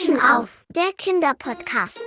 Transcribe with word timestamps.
Taschen 0.00 0.20
auf, 0.20 0.64
der 0.68 0.92
Kinderpodcast. 0.96 2.02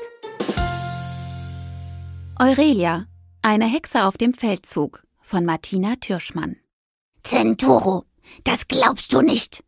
Aurelia, 2.35 3.05
eine 3.41 3.65
Hexe 3.65 4.05
auf 4.05 4.17
dem 4.17 4.33
Feldzug 4.33 5.03
von 5.21 5.45
Martina 5.45 5.95
Türschmann. 5.97 6.57
Zenturo, 7.23 8.05
das 8.43 8.67
glaubst 8.67 9.13
du 9.13 9.21
nicht, 9.21 9.63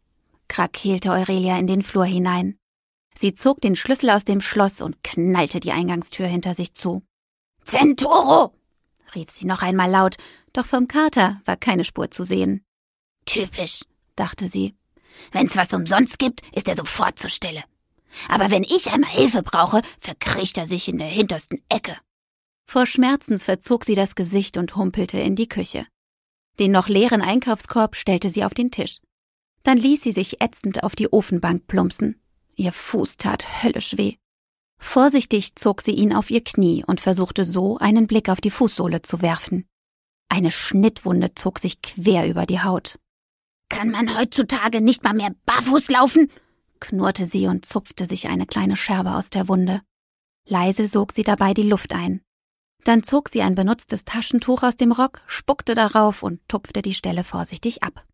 krakeelte 0.48 1.12
Aurelia 1.12 1.58
in 1.60 1.68
den 1.68 1.84
Flur 1.84 2.06
hinein. 2.06 2.58
Sie 3.16 3.36
zog 3.36 3.62
den 3.62 3.76
Schlüssel 3.76 4.10
aus 4.10 4.24
dem 4.24 4.42
Schloss 4.42 4.82
und 4.82 5.04
knallte 5.04 5.60
die 5.60 5.72
Eingangstür 5.72 6.26
hinter 6.26 6.56
sich 6.56 6.74
zu. 6.74 7.04
Zenturo, 7.64 8.56
rief 9.14 9.30
sie 9.30 9.46
noch 9.46 9.62
einmal 9.62 9.92
laut, 9.92 10.16
doch 10.54 10.66
vom 10.66 10.88
Kater 10.88 11.42
war 11.46 11.58
keine 11.58 11.84
Spur 11.84 12.10
zu 12.10 12.24
sehen. 12.24 12.66
Typisch, 13.26 13.82
dachte 14.16 14.48
sie. 14.48 14.76
Wenn's 15.32 15.56
was 15.56 15.74
umsonst 15.74 16.18
gibt, 16.18 16.42
ist 16.56 16.68
er 16.68 16.76
sofort 16.76 17.20
zur 17.20 17.30
Stelle. 17.30 17.64
Aber 18.30 18.52
wenn 18.52 18.64
ich 18.64 18.92
einmal 18.92 19.10
Hilfe 19.10 19.44
brauche, 19.44 19.82
verkriecht 20.00 20.58
er 20.58 20.68
sich 20.68 20.88
in 20.88 20.98
der 20.98 21.08
hintersten 21.08 21.62
Ecke. 21.70 21.98
Vor 22.68 22.86
Schmerzen 22.86 23.40
verzog 23.40 23.86
sie 23.86 23.96
das 23.96 24.16
Gesicht 24.16 24.58
und 24.58 24.76
humpelte 24.76 25.20
in 25.20 25.36
die 25.36 25.48
Küche. 25.48 25.86
Den 26.60 26.72
noch 26.72 26.88
leeren 26.88 27.22
Einkaufskorb 27.22 27.96
stellte 27.96 28.30
sie 28.30 28.44
auf 28.44 28.54
den 28.54 28.72
Tisch. 28.72 29.00
Dann 29.64 29.78
ließ 29.78 30.02
sie 30.02 30.12
sich 30.12 30.42
ätzend 30.42 30.84
auf 30.84 30.96
die 30.96 31.12
Ofenbank 31.12 31.68
plumpsen. 31.68 32.22
Ihr 32.56 32.72
Fuß 32.72 33.18
tat 33.18 33.64
höllisch 33.64 33.98
weh. 33.98 34.16
Vorsichtig 34.78 35.56
zog 35.56 35.82
sie 35.82 35.92
ihn 35.92 36.14
auf 36.14 36.30
ihr 36.30 36.44
Knie 36.44 36.84
und 36.86 37.02
versuchte 37.02 37.46
so, 37.46 37.78
einen 37.78 38.08
Blick 38.08 38.30
auf 38.30 38.42
die 38.42 38.52
Fußsohle 38.52 39.02
zu 39.02 39.22
werfen. 39.22 39.68
Eine 40.30 40.52
Schnittwunde 40.52 41.34
zog 41.34 41.60
sich 41.60 41.82
quer 41.82 42.28
über 42.28 42.46
die 42.46 42.62
Haut. 42.62 43.00
Kann 43.70 43.90
man 43.90 44.18
heutzutage 44.18 44.82
nicht 44.82 45.04
mal 45.04 45.14
mehr 45.14 45.34
barfuß 45.46 45.90
laufen? 45.90 46.32
Knurrte 46.80 47.26
sie 47.26 47.48
und 47.48 47.66
zupfte 47.66 48.06
sich 48.06 48.28
eine 48.28 48.46
kleine 48.46 48.76
Scherbe 48.76 49.16
aus 49.16 49.30
der 49.30 49.48
Wunde. 49.48 49.82
Leise 50.48 50.88
sog 50.88 51.12
sie 51.12 51.24
dabei 51.24 51.54
die 51.54 51.70
Luft 51.70 51.94
ein. 51.94 52.22
Dann 52.84 53.04
zog 53.04 53.30
sie 53.30 53.42
ein 53.42 53.56
benutztes 53.56 54.06
Taschentuch 54.06 54.62
aus 54.62 54.78
dem 54.78 54.92
Rock, 54.92 55.22
spuckte 55.26 55.74
darauf 55.74 56.22
und 56.22 56.40
tupfte 56.48 56.82
die 56.82 56.94
Stelle 56.94 57.24
vorsichtig 57.24 57.82
ab. 57.84 58.06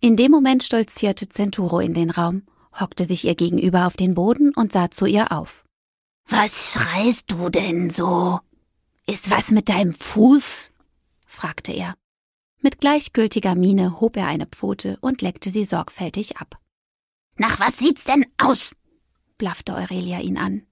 In 0.00 0.16
dem 0.16 0.30
Moment 0.30 0.62
stolzierte 0.64 1.28
Centuro 1.28 1.78
in 1.78 1.94
den 1.94 2.10
Raum, 2.10 2.42
hockte 2.78 3.04
sich 3.04 3.24
ihr 3.24 3.34
gegenüber 3.34 3.86
auf 3.86 3.96
den 3.96 4.14
Boden 4.14 4.52
und 4.54 4.72
sah 4.72 4.90
zu 4.90 5.06
ihr 5.06 5.30
auf. 5.30 5.64
Was 6.28 6.72
schreist 6.72 7.30
du 7.30 7.48
denn 7.48 7.90
so? 7.90 8.40
Ist 9.06 9.30
was 9.30 9.50
mit 9.50 9.68
deinem 9.68 9.94
Fuß? 9.94 10.72
fragte 11.26 11.72
er. 11.72 11.94
Mit 12.62 12.80
gleichgültiger 12.80 13.54
Miene 13.54 14.00
hob 14.00 14.16
er 14.16 14.26
eine 14.26 14.46
Pfote 14.46 14.98
und 15.00 15.22
leckte 15.22 15.50
sie 15.50 15.64
sorgfältig 15.64 16.36
ab. 16.36 16.59
Nach 17.40 17.58
was 17.58 17.78
sieht's 17.78 18.04
denn 18.04 18.26
aus? 18.36 18.76
blaffte 19.38 19.74
Aurelia 19.74 20.20
ihn 20.20 20.36
an. 20.36 20.66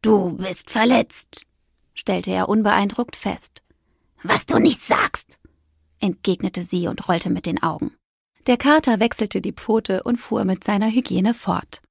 Du 0.00 0.34
bist 0.38 0.70
verletzt, 0.70 1.44
stellte 1.92 2.30
er 2.30 2.48
unbeeindruckt 2.48 3.14
fest. 3.14 3.62
Was 4.22 4.46
du 4.46 4.58
nicht 4.58 4.80
sagst, 4.80 5.38
entgegnete 6.00 6.62
sie 6.62 6.88
und 6.88 7.06
rollte 7.08 7.28
mit 7.28 7.44
den 7.44 7.62
Augen. 7.62 7.94
Der 8.46 8.56
Kater 8.56 9.00
wechselte 9.00 9.42
die 9.42 9.52
Pfote 9.52 10.02
und 10.02 10.16
fuhr 10.16 10.46
mit 10.46 10.64
seiner 10.64 10.90
Hygiene 10.90 11.34
fort. 11.34 11.82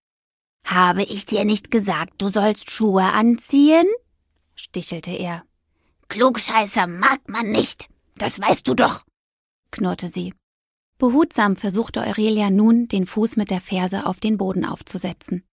Habe 0.65 1.03
ich 1.03 1.27
dir 1.27 1.45
nicht 1.45 1.69
gesagt, 1.69 2.13
du 2.17 2.31
sollst 2.31 2.71
Schuhe 2.71 3.03
anziehen? 3.03 3.85
stichelte 4.55 5.11
er. 5.11 5.43
Klugscheißer 6.07 6.87
mag 6.87 7.29
man 7.29 7.51
nicht. 7.51 7.87
Das 8.17 8.41
weißt 8.41 8.67
du 8.67 8.73
doch, 8.73 9.03
knurrte 9.69 10.07
sie. 10.07 10.33
Behutsam 10.97 11.57
versuchte 11.57 12.01
Aurelia 12.01 12.49
nun, 12.49 12.87
den 12.87 13.05
Fuß 13.05 13.35
mit 13.35 13.49
der 13.49 13.59
Ferse 13.59 14.05
auf 14.05 14.19
den 14.19 14.37
Boden 14.37 14.65
aufzusetzen. 14.65 15.43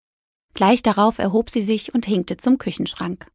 Gleich 0.55 0.83
darauf 0.83 1.19
erhob 1.19 1.51
sie 1.51 1.63
sich 1.63 1.95
und 1.95 2.07
hinkte 2.07 2.37
zum 2.37 2.59
Küchenschrank. 2.59 3.27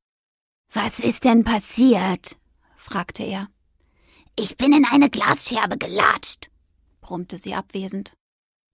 Was 0.72 1.00
ist 1.00 1.26
denn 1.26 1.44
passiert? 1.44 2.38
fragte 2.78 3.24
er. 3.24 3.50
Ich 4.38 4.56
bin 4.56 4.72
in 4.72 4.86
eine 4.86 5.10
Glasscherbe 5.10 5.78
gelatscht, 5.78 6.50
brummte 7.02 7.38
sie 7.38 7.56
abwesend. 7.56 8.14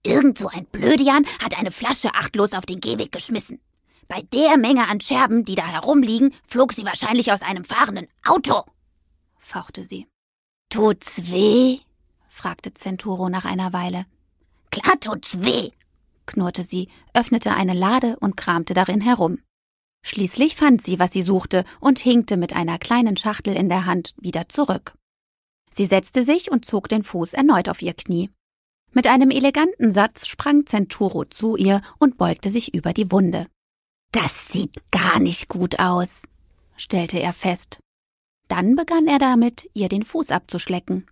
Irgend 0.04 0.38
so 0.38 0.48
ein 0.48 0.66
Blödian 0.66 1.24
hat 1.42 1.58
eine 1.58 1.70
Flasche 1.70 2.14
achtlos 2.14 2.52
auf 2.52 2.66
den 2.66 2.80
Gehweg 2.80 3.10
geschmissen. 3.10 3.60
Bei 4.06 4.20
der 4.20 4.58
Menge 4.58 4.86
an 4.86 5.00
Scherben, 5.00 5.44
die 5.46 5.54
da 5.54 5.66
herumliegen, 5.66 6.34
flog 6.44 6.74
sie 6.74 6.84
wahrscheinlich 6.84 7.32
aus 7.32 7.40
einem 7.42 7.64
fahrenden 7.64 8.06
Auto, 8.24 8.62
fauchte 9.38 9.84
sie. 9.84 10.06
Tut's 10.68 11.32
weh? 11.32 11.78
Fragte 12.34 12.74
Centuro 12.74 13.28
nach 13.28 13.44
einer 13.44 13.72
Weile. 13.72 14.06
Klar 14.70 14.98
tut's 15.00 15.44
weh, 15.44 15.70
knurrte 16.26 16.64
sie, 16.64 16.88
öffnete 17.14 17.54
eine 17.54 17.74
Lade 17.74 18.16
und 18.20 18.36
kramte 18.36 18.74
darin 18.74 19.00
herum. 19.00 19.38
Schließlich 20.04 20.56
fand 20.56 20.82
sie, 20.82 20.98
was 20.98 21.12
sie 21.12 21.22
suchte, 21.22 21.64
und 21.80 21.98
hinkte 21.98 22.36
mit 22.36 22.54
einer 22.54 22.78
kleinen 22.78 23.16
Schachtel 23.16 23.56
in 23.56 23.68
der 23.68 23.86
Hand 23.86 24.14
wieder 24.18 24.48
zurück. 24.48 24.94
Sie 25.70 25.86
setzte 25.86 26.24
sich 26.24 26.50
und 26.50 26.66
zog 26.66 26.88
den 26.88 27.04
Fuß 27.04 27.32
erneut 27.32 27.68
auf 27.68 27.80
ihr 27.80 27.94
Knie. 27.94 28.30
Mit 28.92 29.06
einem 29.06 29.30
eleganten 29.30 29.92
Satz 29.92 30.26
sprang 30.26 30.66
Centuro 30.66 31.24
zu 31.24 31.56
ihr 31.56 31.80
und 31.98 32.18
beugte 32.18 32.50
sich 32.50 32.74
über 32.74 32.92
die 32.92 33.10
Wunde. 33.10 33.46
Das 34.12 34.48
sieht 34.48 34.90
gar 34.90 35.20
nicht 35.20 35.48
gut 35.48 35.78
aus, 35.78 36.22
stellte 36.76 37.18
er 37.18 37.32
fest. 37.32 37.78
Dann 38.48 38.76
begann 38.76 39.06
er 39.06 39.18
damit, 39.18 39.70
ihr 39.72 39.88
den 39.88 40.04
Fuß 40.04 40.30
abzuschlecken. 40.30 41.06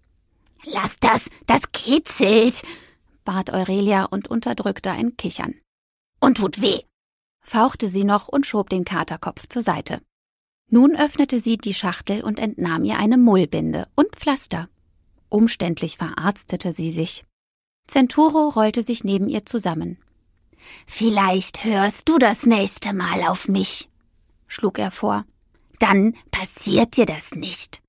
Lass 0.65 0.97
das, 1.00 1.28
das 1.47 1.73
kitzelt, 1.73 2.62
bat 3.25 3.53
Aurelia 3.53 4.05
und 4.05 4.28
unterdrückte 4.28 4.91
ein 4.91 5.17
Kichern. 5.17 5.55
Und 6.21 6.37
tut 6.39 6.61
weh, 6.61 6.81
fauchte 7.41 7.89
sie 7.89 8.05
noch 8.05 8.28
und 8.28 8.47
schob 8.47 8.71
den 8.71 8.84
Katerkopf 8.84 9.49
zur 9.49 9.62
Seite. 9.62 10.00
Nun 10.71 10.97
öffnete 10.97 11.41
sie 11.41 11.59
die 11.59 11.75
Schachtel 11.75 12.23
und 12.23 12.39
entnahm 12.39 12.84
ihr 12.84 12.99
eine 12.99 13.19
Mullbinde 13.19 13.89
und 13.95 14.15
Pflaster. 14.15 14.69
Umständlich 15.28 15.97
verarztete 15.97 16.73
sie 16.73 16.93
sich. 16.93 17.25
Centuro 17.89 18.49
rollte 18.49 18.83
sich 18.83 19.05
neben 19.05 19.29
ihr 19.29 19.44
zusammen. 19.44 19.99
Vielleicht 20.87 21.65
hörst 21.65 22.09
du 22.09 22.19
das 22.19 22.47
nächste 22.47 22.93
Mal 22.93 23.23
auf 23.25 23.49
mich, 23.49 23.91
schlug 24.47 24.79
er 24.79 24.93
vor 24.93 25.25
dann 25.83 26.15
passiert 26.31 26.97
dir 26.97 27.06
das 27.06 27.33
nicht. 27.33 27.83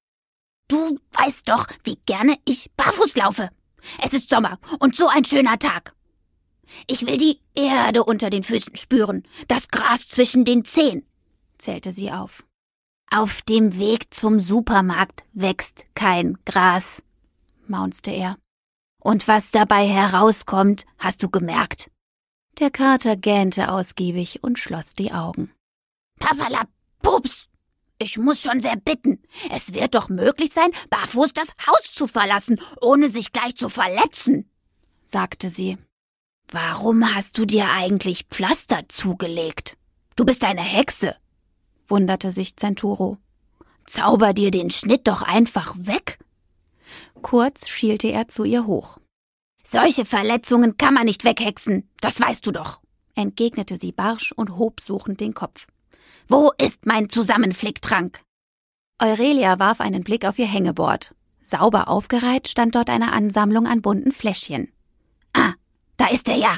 Du 0.73 0.97
weißt 1.11 1.47
doch, 1.49 1.67
wie 1.83 1.97
gerne 2.07 2.35
ich 2.45 2.71
barfuß 2.75 3.15
laufe. 3.15 3.51
Es 4.01 4.11
ist 4.11 4.27
Sommer 4.27 4.57
und 4.79 4.95
so 4.95 5.07
ein 5.07 5.23
schöner 5.23 5.59
Tag. 5.59 5.93
Ich 6.87 7.05
will 7.05 7.17
die 7.17 7.39
Erde 7.53 8.03
unter 8.03 8.31
den 8.31 8.41
Füßen 8.41 8.75
spüren, 8.75 9.21
das 9.47 9.67
Gras 9.67 10.07
zwischen 10.07 10.45
den 10.45 10.65
Zehen, 10.65 11.05
zählte 11.59 11.91
sie 11.91 12.11
auf. 12.11 12.43
Auf 13.11 13.43
dem 13.43 13.77
Weg 13.77 14.11
zum 14.15 14.39
Supermarkt 14.39 15.23
wächst 15.33 15.85
kein 15.93 16.39
Gras, 16.43 17.03
maunzte 17.67 18.09
er. 18.09 18.39
Und 18.99 19.27
was 19.27 19.51
dabei 19.51 19.87
herauskommt, 19.87 20.87
hast 20.97 21.21
du 21.21 21.29
gemerkt. 21.29 21.91
Der 22.57 22.71
Kater 22.71 23.15
gähnte 23.15 23.71
ausgiebig 23.71 24.41
und 24.41 24.57
schloss 24.57 24.95
die 24.95 25.11
Augen. 25.11 25.51
Papala, 26.19 26.63
Pups, 27.03 27.47
ich 28.03 28.17
muss 28.17 28.41
schon 28.41 28.61
sehr 28.61 28.75
bitten. 28.75 29.21
Es 29.51 29.73
wird 29.73 29.95
doch 29.95 30.09
möglich 30.09 30.51
sein, 30.51 30.71
barfuß 30.89 31.33
das 31.33 31.47
Haus 31.65 31.93
zu 31.93 32.07
verlassen, 32.07 32.59
ohne 32.81 33.09
sich 33.09 33.31
gleich 33.31 33.55
zu 33.55 33.69
verletzen, 33.69 34.49
sagte 35.05 35.49
sie. 35.49 35.77
Warum 36.51 37.15
hast 37.15 37.37
du 37.37 37.45
dir 37.45 37.69
eigentlich 37.71 38.25
Pflaster 38.29 38.87
zugelegt? 38.89 39.77
Du 40.15 40.25
bist 40.25 40.43
eine 40.43 40.61
Hexe, 40.61 41.15
wunderte 41.87 42.31
sich 42.31 42.57
Centuro. 42.57 43.17
Zauber 43.85 44.33
dir 44.33 44.51
den 44.51 44.69
Schnitt 44.69 45.07
doch 45.07 45.21
einfach 45.21 45.75
weg. 45.77 46.19
Kurz 47.21 47.67
schielte 47.67 48.09
er 48.09 48.27
zu 48.27 48.43
ihr 48.43 48.67
hoch. 48.67 48.97
Solche 49.63 50.05
Verletzungen 50.05 50.77
kann 50.77 50.93
man 50.93 51.05
nicht 51.05 51.23
weghexen, 51.23 51.89
das 52.01 52.19
weißt 52.19 52.45
du 52.45 52.51
doch, 52.51 52.81
entgegnete 53.15 53.77
sie 53.77 53.93
barsch 53.93 54.33
und 54.33 54.57
hob 54.57 54.81
suchend 54.81 55.21
den 55.21 55.33
Kopf. 55.33 55.67
Wo 56.27 56.51
ist 56.57 56.85
mein 56.85 57.09
Zusammenflicktrank? 57.09 58.21
Aurelia 58.97 59.59
warf 59.59 59.81
einen 59.81 60.03
Blick 60.03 60.25
auf 60.25 60.39
ihr 60.39 60.47
Hängebord. 60.47 61.13
Sauber 61.43 61.89
aufgereiht 61.89 62.47
stand 62.47 62.75
dort 62.75 62.89
eine 62.89 63.11
Ansammlung 63.11 63.67
an 63.67 63.81
bunten 63.81 64.11
Fläschchen. 64.11 64.71
Ah, 65.33 65.53
da 65.97 66.07
ist 66.07 66.27
er 66.29 66.37
ja, 66.37 66.57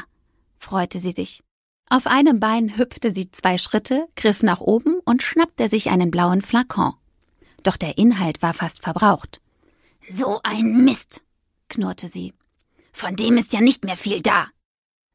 freute 0.58 1.00
sie 1.00 1.12
sich. 1.12 1.44
Auf 1.90 2.08
einem 2.08 2.40
Bein 2.40 2.78
hüpfte 2.78 3.12
sie 3.12 3.32
zwei 3.32 3.58
Schritte, 3.58 4.08
griff 4.16 4.44
nach 4.44 4.60
oben 4.60 5.00
und 5.06 5.24
schnappte 5.24 5.70
sich 5.70 5.90
einen 5.90 6.12
blauen 6.12 6.42
Flakon. 6.42 6.94
Doch 7.64 7.78
der 7.78 7.98
Inhalt 7.98 8.42
war 8.42 8.54
fast 8.54 8.84
verbraucht. 8.84 9.42
So 10.08 10.40
ein 10.44 10.84
Mist, 10.84 11.24
knurrte 11.70 12.08
sie. 12.08 12.34
Von 12.94 13.16
dem 13.16 13.38
ist 13.38 13.54
ja 13.54 13.62
nicht 13.62 13.84
mehr 13.86 13.98
viel 13.98 14.22
da. 14.22 14.48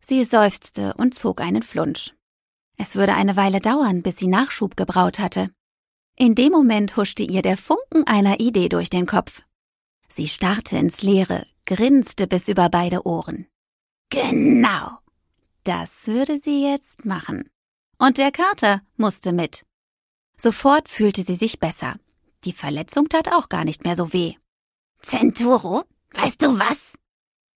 Sie 0.01 0.25
seufzte 0.25 0.95
und 0.95 1.15
zog 1.15 1.41
einen 1.41 1.63
Flunsch. 1.63 2.13
Es 2.83 2.97
würde 2.97 3.13
eine 3.13 3.37
Weile 3.37 3.61
dauern, 3.61 4.01
bis 4.01 4.17
sie 4.17 4.27
Nachschub 4.27 4.75
gebraut 4.75 5.19
hatte. 5.19 5.51
In 6.17 6.35
dem 6.35 6.51
Moment 6.51 6.97
huschte 6.97 7.23
ihr 7.23 7.43
der 7.43 7.59
Funken 7.59 8.07
einer 8.07 8.41
Idee 8.41 8.71
durch 8.71 8.89
den 8.89 9.05
Kopf. 9.05 9.43
Sie 10.09 10.29
starrte 10.29 10.79
ins 10.79 11.03
Leere, 11.03 11.47
grinste 11.67 12.27
bis 12.27 12.49
über 12.49 12.71
beide 12.71 13.05
Ohren. 13.07 13.47
Genau. 14.09 14.97
Das 15.63 15.91
würde 16.07 16.41
sie 16.43 16.67
jetzt 16.67 17.05
machen. 17.05 17.51
Und 17.99 18.17
der 18.17 18.33
Kater 18.33 18.81
musste 18.97 19.33
mit. 19.35 19.67
Sofort 20.39 20.89
fühlte 20.89 21.23
sie 21.23 21.37
sich 21.37 21.61
besser. 21.61 21.97
Die 22.45 22.55
Verletzung 22.55 23.11
tat 23.11 23.31
auch 23.31 23.51
gar 23.51 23.67
nicht 23.67 23.85
mehr 23.85 23.95
so 23.95 24.15
weh. 24.15 24.37
Zenturo, 25.03 25.85
weißt 26.15 26.41
du 26.41 26.59
was? 26.59 26.97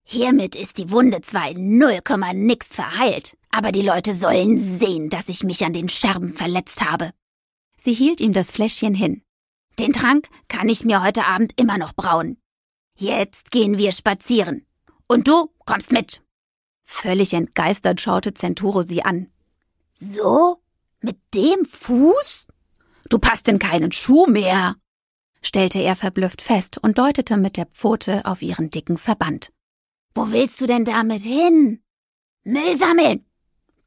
Hiermit 0.07 0.55
ist 0.55 0.77
die 0.77 0.91
Wunde 0.91 1.23
zwar 1.23 1.49
in 1.51 1.79
null 1.79 2.03
Komma 2.05 2.35
nix 2.35 2.67
verheilt, 2.67 3.39
aber 3.55 3.71
die 3.71 3.83
Leute 3.83 4.15
sollen 4.15 4.59
sehen, 4.59 5.11
dass 5.11 5.29
ich 5.29 5.45
mich 5.45 5.65
an 5.65 5.73
den 5.73 5.89
Scherben 5.89 6.35
verletzt 6.35 6.83
habe. 6.83 7.11
Sie 7.77 7.95
hielt 7.95 8.21
ihm 8.21 8.33
das 8.33 8.51
Fläschchen 8.51 8.95
hin. 8.95 9.23
Den 9.79 9.93
Trank 9.93 10.29
kann 10.49 10.69
ich 10.69 10.85
mir 10.85 11.03
heute 11.03 11.25
Abend 11.25 11.53
immer 11.57 11.79
noch 11.79 11.93
brauen. 11.93 12.37
Jetzt 12.97 13.53
gehen 13.53 13.79
wir 13.79 13.93
spazieren. 13.93 14.67
Und 15.07 15.29
du 15.29 15.51
kommst 15.67 15.93
mit. 15.93 16.23
Völlig 16.83 17.33
entgeistert 17.33 18.01
schaute 18.01 18.35
Zenturo 18.35 18.83
sie 18.83 19.05
an. 19.05 19.31
So? 19.93 20.61
Mit 21.01 21.19
dem 21.35 21.65
Fuß? 21.65 22.49
Du 23.11 23.19
passt 23.19 23.47
in 23.49 23.59
keinen 23.59 23.93
Schuh 23.93 24.27
mehr, 24.27 24.77
stellte 25.43 25.79
er 25.79 25.95
verblüfft 25.95 26.41
fest 26.41 26.79
und 26.83 26.99
deutete 26.99 27.37
mit 27.37 27.57
der 27.57 27.67
Pfote 27.67 28.25
auf 28.25 28.43
ihren 28.43 28.71
dicken 28.71 28.99
Verband. 28.99 29.53
Wo 30.15 30.33
willst 30.33 30.61
du 30.61 30.67
denn 30.67 30.85
damit 30.85 31.23
hin? 31.23 31.83
Müll 32.45 32.77
sammeln, 32.79 33.25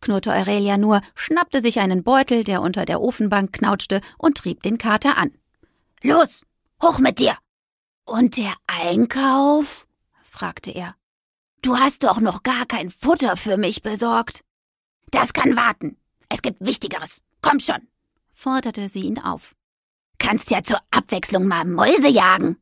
knurrte 0.01 0.33
Aurelia 0.33 0.77
nur, 0.77 1.01
schnappte 1.15 1.61
sich 1.61 1.79
einen 1.79 2.03
Beutel, 2.03 2.43
der 2.43 2.61
unter 2.61 2.85
der 2.85 3.01
Ofenbank 3.01 3.53
knautschte, 3.53 4.01
und 4.17 4.37
trieb 4.37 4.63
den 4.63 4.77
Kater 4.77 5.17
an. 5.17 5.31
Los, 6.01 6.45
hoch 6.81 6.99
mit 6.99 7.19
dir! 7.19 7.37
Und 8.05 8.37
der 8.37 8.53
Einkauf? 8.67 9.87
fragte 10.23 10.71
er. 10.71 10.95
Du 11.61 11.77
hast 11.77 12.03
doch 12.03 12.19
noch 12.21 12.43
gar 12.43 12.65
kein 12.65 12.89
Futter 12.89 13.35
für 13.35 13.57
mich 13.57 13.81
besorgt. 13.81 14.43
Das 15.11 15.33
kann 15.33 15.55
warten. 15.55 15.97
Es 16.29 16.41
gibt 16.41 16.65
Wichtigeres. 16.65 17.21
Komm 17.41 17.59
schon, 17.59 17.87
forderte 18.29 18.87
sie 18.89 19.01
ihn 19.01 19.19
auf. 19.19 19.55
Kannst 20.19 20.49
ja 20.51 20.63
zur 20.63 20.79
Abwechslung 20.91 21.47
mal 21.47 21.65
Mäuse 21.65 22.07
jagen. 22.07 22.57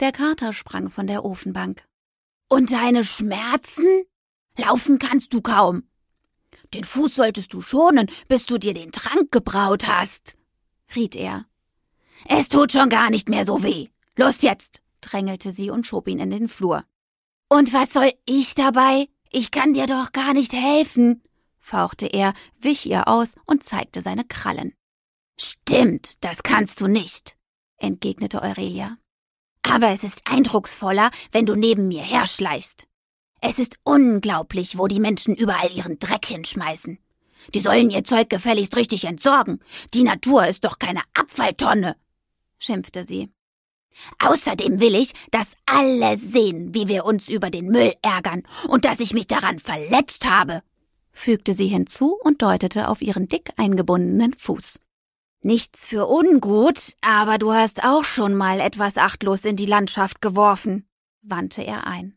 Der 0.00 0.12
Kater 0.12 0.52
sprang 0.52 0.90
von 0.90 1.06
der 1.06 1.24
Ofenbank. 1.24 1.84
Und 2.48 2.72
deine 2.72 3.04
Schmerzen? 3.04 4.04
Laufen 4.56 4.98
kannst 4.98 5.32
du 5.32 5.40
kaum. 5.40 5.84
Den 6.74 6.84
Fuß 6.84 7.14
solltest 7.14 7.52
du 7.52 7.60
schonen, 7.60 8.10
bis 8.28 8.46
du 8.46 8.58
dir 8.58 8.74
den 8.74 8.92
Trank 8.92 9.30
gebraut 9.30 9.86
hast, 9.86 10.36
riet 10.94 11.14
er. 11.14 11.46
Es 12.26 12.48
tut 12.48 12.72
schon 12.72 12.88
gar 12.88 13.10
nicht 13.10 13.28
mehr 13.28 13.44
so 13.44 13.62
weh. 13.62 13.88
Los 14.16 14.42
jetzt, 14.42 14.80
drängelte 15.00 15.52
sie 15.52 15.70
und 15.70 15.86
schob 15.86 16.08
ihn 16.08 16.18
in 16.18 16.30
den 16.30 16.48
Flur. 16.48 16.84
Und 17.48 17.72
was 17.72 17.92
soll 17.92 18.12
ich 18.24 18.54
dabei? 18.54 19.08
Ich 19.30 19.50
kann 19.50 19.74
dir 19.74 19.86
doch 19.86 20.12
gar 20.12 20.34
nicht 20.34 20.52
helfen, 20.52 21.22
fauchte 21.58 22.06
er, 22.06 22.34
wich 22.58 22.86
ihr 22.86 23.08
aus 23.08 23.34
und 23.46 23.64
zeigte 23.64 24.02
seine 24.02 24.24
Krallen. 24.24 24.74
Stimmt, 25.38 26.22
das 26.24 26.42
kannst 26.42 26.80
du 26.80 26.86
nicht, 26.86 27.36
entgegnete 27.78 28.42
Aurelia. 28.42 28.96
Aber 29.62 29.88
es 29.88 30.04
ist 30.04 30.22
eindrucksvoller, 30.26 31.10
wenn 31.30 31.46
du 31.46 31.54
neben 31.54 31.88
mir 31.88 32.02
herschleichst. 32.02 32.86
Es 33.44 33.58
ist 33.58 33.76
unglaublich, 33.82 34.78
wo 34.78 34.86
die 34.86 35.00
Menschen 35.00 35.34
überall 35.34 35.70
ihren 35.72 35.98
Dreck 35.98 36.26
hinschmeißen. 36.26 36.98
Die 37.52 37.60
sollen 37.60 37.90
ihr 37.90 38.04
Zeug 38.04 38.30
gefälligst 38.30 38.76
richtig 38.76 39.04
entsorgen. 39.04 39.58
Die 39.94 40.04
Natur 40.04 40.46
ist 40.46 40.64
doch 40.64 40.78
keine 40.78 41.02
Abfalltonne, 41.12 41.96
schimpfte 42.60 43.04
sie. 43.04 43.30
Außerdem 44.20 44.80
will 44.80 44.94
ich, 44.94 45.12
dass 45.32 45.56
alle 45.66 46.16
sehen, 46.16 46.72
wie 46.72 46.86
wir 46.86 47.04
uns 47.04 47.28
über 47.28 47.50
den 47.50 47.66
Müll 47.66 47.94
ärgern 48.00 48.44
und 48.68 48.84
dass 48.84 49.00
ich 49.00 49.12
mich 49.12 49.26
daran 49.26 49.58
verletzt 49.58 50.24
habe, 50.24 50.62
fügte 51.10 51.52
sie 51.52 51.66
hinzu 51.66 52.16
und 52.22 52.42
deutete 52.42 52.88
auf 52.88 53.02
ihren 53.02 53.26
dick 53.26 53.50
eingebundenen 53.56 54.34
Fuß. 54.34 54.78
Nichts 55.42 55.84
für 55.84 56.06
ungut, 56.06 56.92
aber 57.00 57.38
du 57.38 57.52
hast 57.52 57.82
auch 57.82 58.04
schon 58.04 58.36
mal 58.36 58.60
etwas 58.60 58.96
achtlos 58.98 59.44
in 59.44 59.56
die 59.56 59.66
Landschaft 59.66 60.22
geworfen, 60.22 60.86
wandte 61.22 61.62
er 61.62 61.88
ein. 61.88 62.16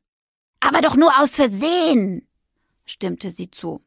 Aber 0.65 0.81
doch 0.81 0.95
nur 0.95 1.11
aus 1.19 1.35
Versehen, 1.35 2.27
stimmte 2.85 3.29
sie 3.29 3.51
zu. 3.51 3.81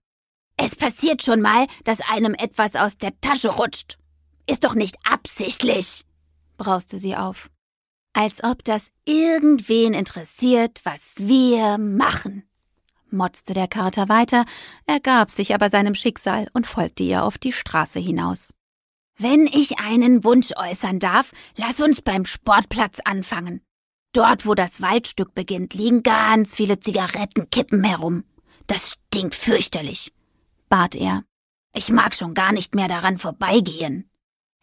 Es 0.57 0.77
passiert 0.77 1.25
schon 1.25 1.41
mal, 1.41 1.67
dass 1.83 2.01
einem 2.01 2.35
etwas 2.35 2.77
aus 2.77 2.97
der 2.99 3.21
Tasche 3.21 3.49
rutscht. 3.49 3.99
Ist 4.47 4.63
doch 4.63 4.77
nicht 4.77 4.97
absichtlich, 5.03 6.05
brauste 6.57 7.01
sie 7.01 7.17
auf. 7.17 7.51
Als 8.13 8.45
ob 8.45 8.63
das 8.63 8.83
irgendwen 9.05 9.93
interessiert, 9.93 10.81
was 10.85 11.01
wir 11.17 11.79
machen, 11.79 12.49
motzte 13.11 13.55
der 13.55 13.67
Kater 13.67 14.09
weiter, 14.09 14.45
ergab 14.87 15.33
sich 15.33 15.55
aber 15.55 15.71
seinem 15.71 15.97
Schicksal 15.97 16.47
und 16.53 16.69
folgte 16.69 17.03
ihr 17.03 17.25
auf 17.25 17.39
die 17.39 17.53
Straße 17.53 17.99
hinaus. 17.99 18.55
Wenn 19.17 19.49
ich 19.49 19.81
einen 19.81 20.23
Wunsch 20.23 20.53
äußern 20.55 21.01
darf, 21.01 21.33
lass 21.57 21.81
uns 21.81 22.03
beim 22.03 22.25
Sportplatz 22.25 23.01
anfangen. 23.05 23.63
Dort, 24.13 24.47
wo 24.47 24.55
das 24.55 24.81
Waldstück 24.81 25.35
beginnt, 25.35 25.75
liegen 25.75 26.03
ganz 26.03 26.55
viele 26.55 26.81
Zigarettenkippen 26.81 27.85
herum. 27.85 28.25
Das 28.67 28.97
stinkt 29.09 29.35
fürchterlich, 29.35 30.13
bat 30.69 30.95
er. 30.95 31.25
Ich 31.75 31.91
mag 31.91 32.15
schon 32.15 32.35
gar 32.35 32.53
nicht 32.53 32.75
mehr 32.75 32.89
daran 32.89 33.19
vorbeigehen. 33.19 34.11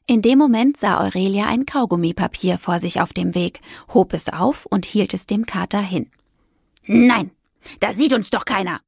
In 0.07 0.21
dem 0.21 0.37
Moment 0.37 0.77
sah 0.77 0.99
Aurelia 0.99 1.47
ein 1.47 1.65
Kaugummipapier 1.65 2.59
vor 2.59 2.79
sich 2.79 3.01
auf 3.01 3.13
dem 3.13 3.33
Weg, 3.33 3.61
hob 3.93 4.13
es 4.13 4.29
auf 4.29 4.65
und 4.65 4.85
hielt 4.85 5.13
es 5.13 5.25
dem 5.25 5.45
Kater 5.45 5.81
hin. 5.81 6.11
Nein, 6.85 7.31
da 7.79 7.93
sieht 7.93 8.13
uns 8.13 8.29
doch 8.29 8.45
keiner. 8.45 8.81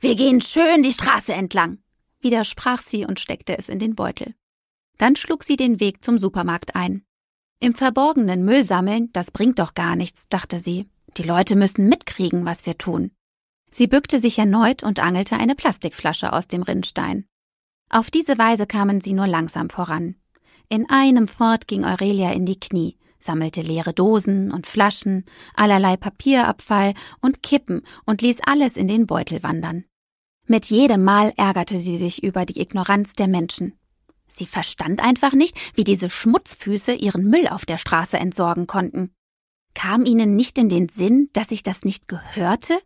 Wir 0.00 0.14
gehen 0.14 0.40
schön 0.40 0.82
die 0.82 0.92
Straße 0.92 1.34
entlang, 1.34 1.78
widersprach 2.20 2.82
sie 2.82 3.04
und 3.04 3.20
steckte 3.20 3.58
es 3.58 3.68
in 3.68 3.78
den 3.78 3.94
Beutel. 3.94 4.34
Dann 4.96 5.16
schlug 5.16 5.44
sie 5.44 5.56
den 5.56 5.80
Weg 5.80 6.02
zum 6.02 6.18
Supermarkt 6.18 6.74
ein. 6.74 7.04
Im 7.62 7.76
verborgenen 7.76 8.44
Müll 8.44 8.64
sammeln, 8.64 9.10
das 9.12 9.30
bringt 9.30 9.60
doch 9.60 9.74
gar 9.74 9.94
nichts, 9.94 10.28
dachte 10.28 10.58
sie. 10.58 10.88
Die 11.16 11.22
Leute 11.22 11.54
müssen 11.54 11.88
mitkriegen, 11.88 12.44
was 12.44 12.66
wir 12.66 12.76
tun. 12.76 13.12
Sie 13.70 13.86
bückte 13.86 14.18
sich 14.18 14.36
erneut 14.36 14.82
und 14.82 14.98
angelte 14.98 15.36
eine 15.36 15.54
Plastikflasche 15.54 16.32
aus 16.32 16.48
dem 16.48 16.64
Rinnstein. 16.64 17.24
Auf 17.88 18.10
diese 18.10 18.36
Weise 18.36 18.66
kamen 18.66 19.00
sie 19.00 19.12
nur 19.12 19.28
langsam 19.28 19.70
voran. 19.70 20.16
In 20.68 20.90
einem 20.90 21.28
Fort 21.28 21.68
ging 21.68 21.84
Aurelia 21.84 22.32
in 22.32 22.46
die 22.46 22.58
Knie, 22.58 22.98
sammelte 23.20 23.62
leere 23.62 23.92
Dosen 23.92 24.50
und 24.50 24.66
Flaschen, 24.66 25.24
allerlei 25.54 25.96
Papierabfall 25.96 26.94
und 27.20 27.44
Kippen 27.44 27.82
und 28.04 28.22
ließ 28.22 28.38
alles 28.44 28.76
in 28.76 28.88
den 28.88 29.06
Beutel 29.06 29.44
wandern. 29.44 29.84
Mit 30.48 30.66
jedem 30.66 31.04
Mal 31.04 31.32
ärgerte 31.36 31.78
sie 31.78 31.96
sich 31.96 32.24
über 32.24 32.44
die 32.44 32.60
Ignoranz 32.60 33.12
der 33.12 33.28
Menschen. 33.28 33.78
Sie 34.34 34.46
verstand 34.46 35.00
einfach 35.00 35.32
nicht, 35.32 35.56
wie 35.74 35.84
diese 35.84 36.10
Schmutzfüße 36.10 36.94
ihren 36.94 37.28
Müll 37.28 37.48
auf 37.48 37.66
der 37.66 37.78
Straße 37.78 38.16
entsorgen 38.16 38.66
konnten. 38.66 39.12
Kam 39.74 40.04
ihnen 40.04 40.36
nicht 40.36 40.58
in 40.58 40.68
den 40.68 40.88
Sinn, 40.88 41.30
dass 41.32 41.48
sich 41.48 41.62
das 41.62 41.82
nicht 41.82 42.08
gehörte? 42.08 42.78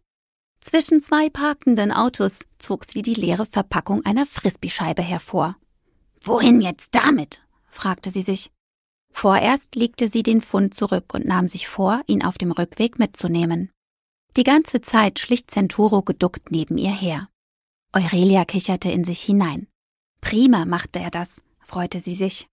Zwischen 0.61 1.01
zwei 1.01 1.31
parkenden 1.31 1.93
Autos 1.93 2.41
zog 2.59 2.85
sie 2.85 3.03
die 3.03 3.15
leere 3.15 3.47
Verpackung 3.47 4.05
einer 4.05 4.27
Frisbeescheibe 4.27 5.03
hervor. 5.03 5.57
Wohin 6.23 6.61
jetzt 6.61 6.95
damit? 6.95 7.43
fragte 7.69 8.11
sie 8.11 8.23
sich. 8.23 8.51
Vorerst 9.13 9.75
legte 9.75 10.09
sie 10.11 10.23
den 10.23 10.43
Fund 10.43 10.75
zurück 10.75 11.15
und 11.15 11.25
nahm 11.25 11.49
sich 11.49 11.69
vor, 11.69 12.03
ihn 12.07 12.25
auf 12.25 12.37
dem 12.37 12.53
Rückweg 12.53 12.99
mitzunehmen. 12.99 13.71
Die 14.37 14.43
ganze 14.43 14.83
Zeit 14.83 15.19
schlich 15.19 15.47
Centuro 15.47 16.03
geduckt 16.03 16.51
neben 16.51 16.77
ihr 16.77 16.95
her. 16.95 17.29
Aurelia 17.93 18.45
kicherte 18.45 18.91
in 18.91 19.05
sich 19.05 19.23
hinein. 19.23 19.69
Prima 20.21 20.65
machte 20.67 20.99
er 20.99 21.11
das, 21.11 21.41
freute 21.67 22.01
sie 22.01 22.15
sich. 22.15 22.49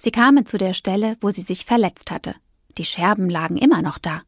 Sie 0.00 0.10
kamen 0.10 0.46
zu 0.46 0.58
der 0.58 0.74
Stelle, 0.74 1.16
wo 1.20 1.30
sie 1.30 1.42
sich 1.42 1.66
verletzt 1.66 2.10
hatte. 2.10 2.34
Die 2.78 2.84
Scherben 2.84 3.28
lagen 3.28 3.56
immer 3.56 3.82
noch 3.82 3.98
da. 3.98 4.22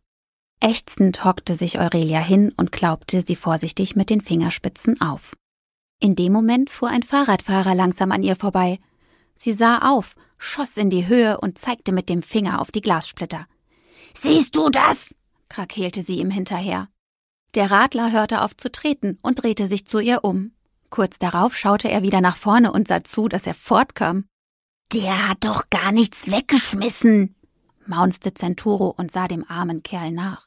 Ächzend 0.61 1.25
hockte 1.25 1.55
sich 1.55 1.79
Aurelia 1.79 2.21
hin 2.21 2.53
und 2.57 2.73
klaubte 2.73 3.23
sie 3.23 3.37
vorsichtig 3.37 3.95
mit 3.95 4.11
den 4.11 4.21
Fingerspitzen 4.21 5.01
auf. 5.01 5.37
In 6.01 6.15
dem 6.15 6.33
Moment 6.33 6.71
fuhr 6.71 6.89
ein 6.89 7.03
Fahrradfahrer 7.03 7.75
langsam 7.75 8.13
an 8.13 8.23
ihr 8.23 8.37
vorbei. 8.37 8.79
Sie 9.35 9.53
sah 9.53 9.91
auf, 9.91 10.15
schoss 10.39 10.77
in 10.77 10.91
die 10.91 11.07
Höhe 11.07 11.39
und 11.39 11.59
zeigte 11.59 11.93
mit 11.93 12.09
dem 12.09 12.23
Finger 12.23 12.61
auf 12.61 12.71
die 12.71 12.81
Glassplitter. 12.81 13.47
Siehst 14.15 14.55
du 14.55 14.71
das? 14.71 15.15
krakeelte 15.49 16.03
sie 16.03 16.19
ihm 16.19 16.31
hinterher. 16.31 16.89
Der 17.55 17.71
Radler 17.71 18.13
hörte 18.13 18.43
auf 18.43 18.57
zu 18.57 18.71
treten 18.71 19.19
und 19.23 19.43
drehte 19.43 19.69
sich 19.69 19.87
zu 19.87 20.01
ihr 20.01 20.25
um. 20.25 20.53
Kurz 20.91 21.19
darauf 21.19 21.57
schaute 21.57 21.91
er 21.91 22.03
wieder 22.03 22.21
nach 22.21 22.37
vorne 22.37 22.73
und 22.73 22.89
sah 22.89 23.05
zu, 23.05 23.29
dass 23.29 23.47
er 23.47 23.55
fortkam. 23.55 24.27
Der 24.93 25.29
hat 25.29 25.39
doch 25.45 25.69
gar 25.71 25.93
nichts 25.93 26.31
weggeschmissen, 26.31 27.35
maunzte 27.87 28.35
Centuro 28.35 28.89
und 28.97 29.11
sah 29.11 29.29
dem 29.29 29.45
armen 29.49 29.83
Kerl 29.83 30.13
nach. 30.13 30.47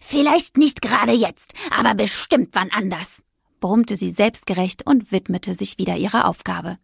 Vielleicht 0.00 0.56
nicht 0.56 0.82
gerade 0.82 1.12
jetzt, 1.12 1.54
aber 1.76 1.94
bestimmt 1.94 2.50
wann 2.52 2.70
anders, 2.70 3.22
brummte 3.60 3.96
sie 3.96 4.10
selbstgerecht 4.10 4.86
und 4.86 5.12
widmete 5.12 5.54
sich 5.54 5.78
wieder 5.78 5.96
ihrer 5.96 6.26
Aufgabe. 6.28 6.78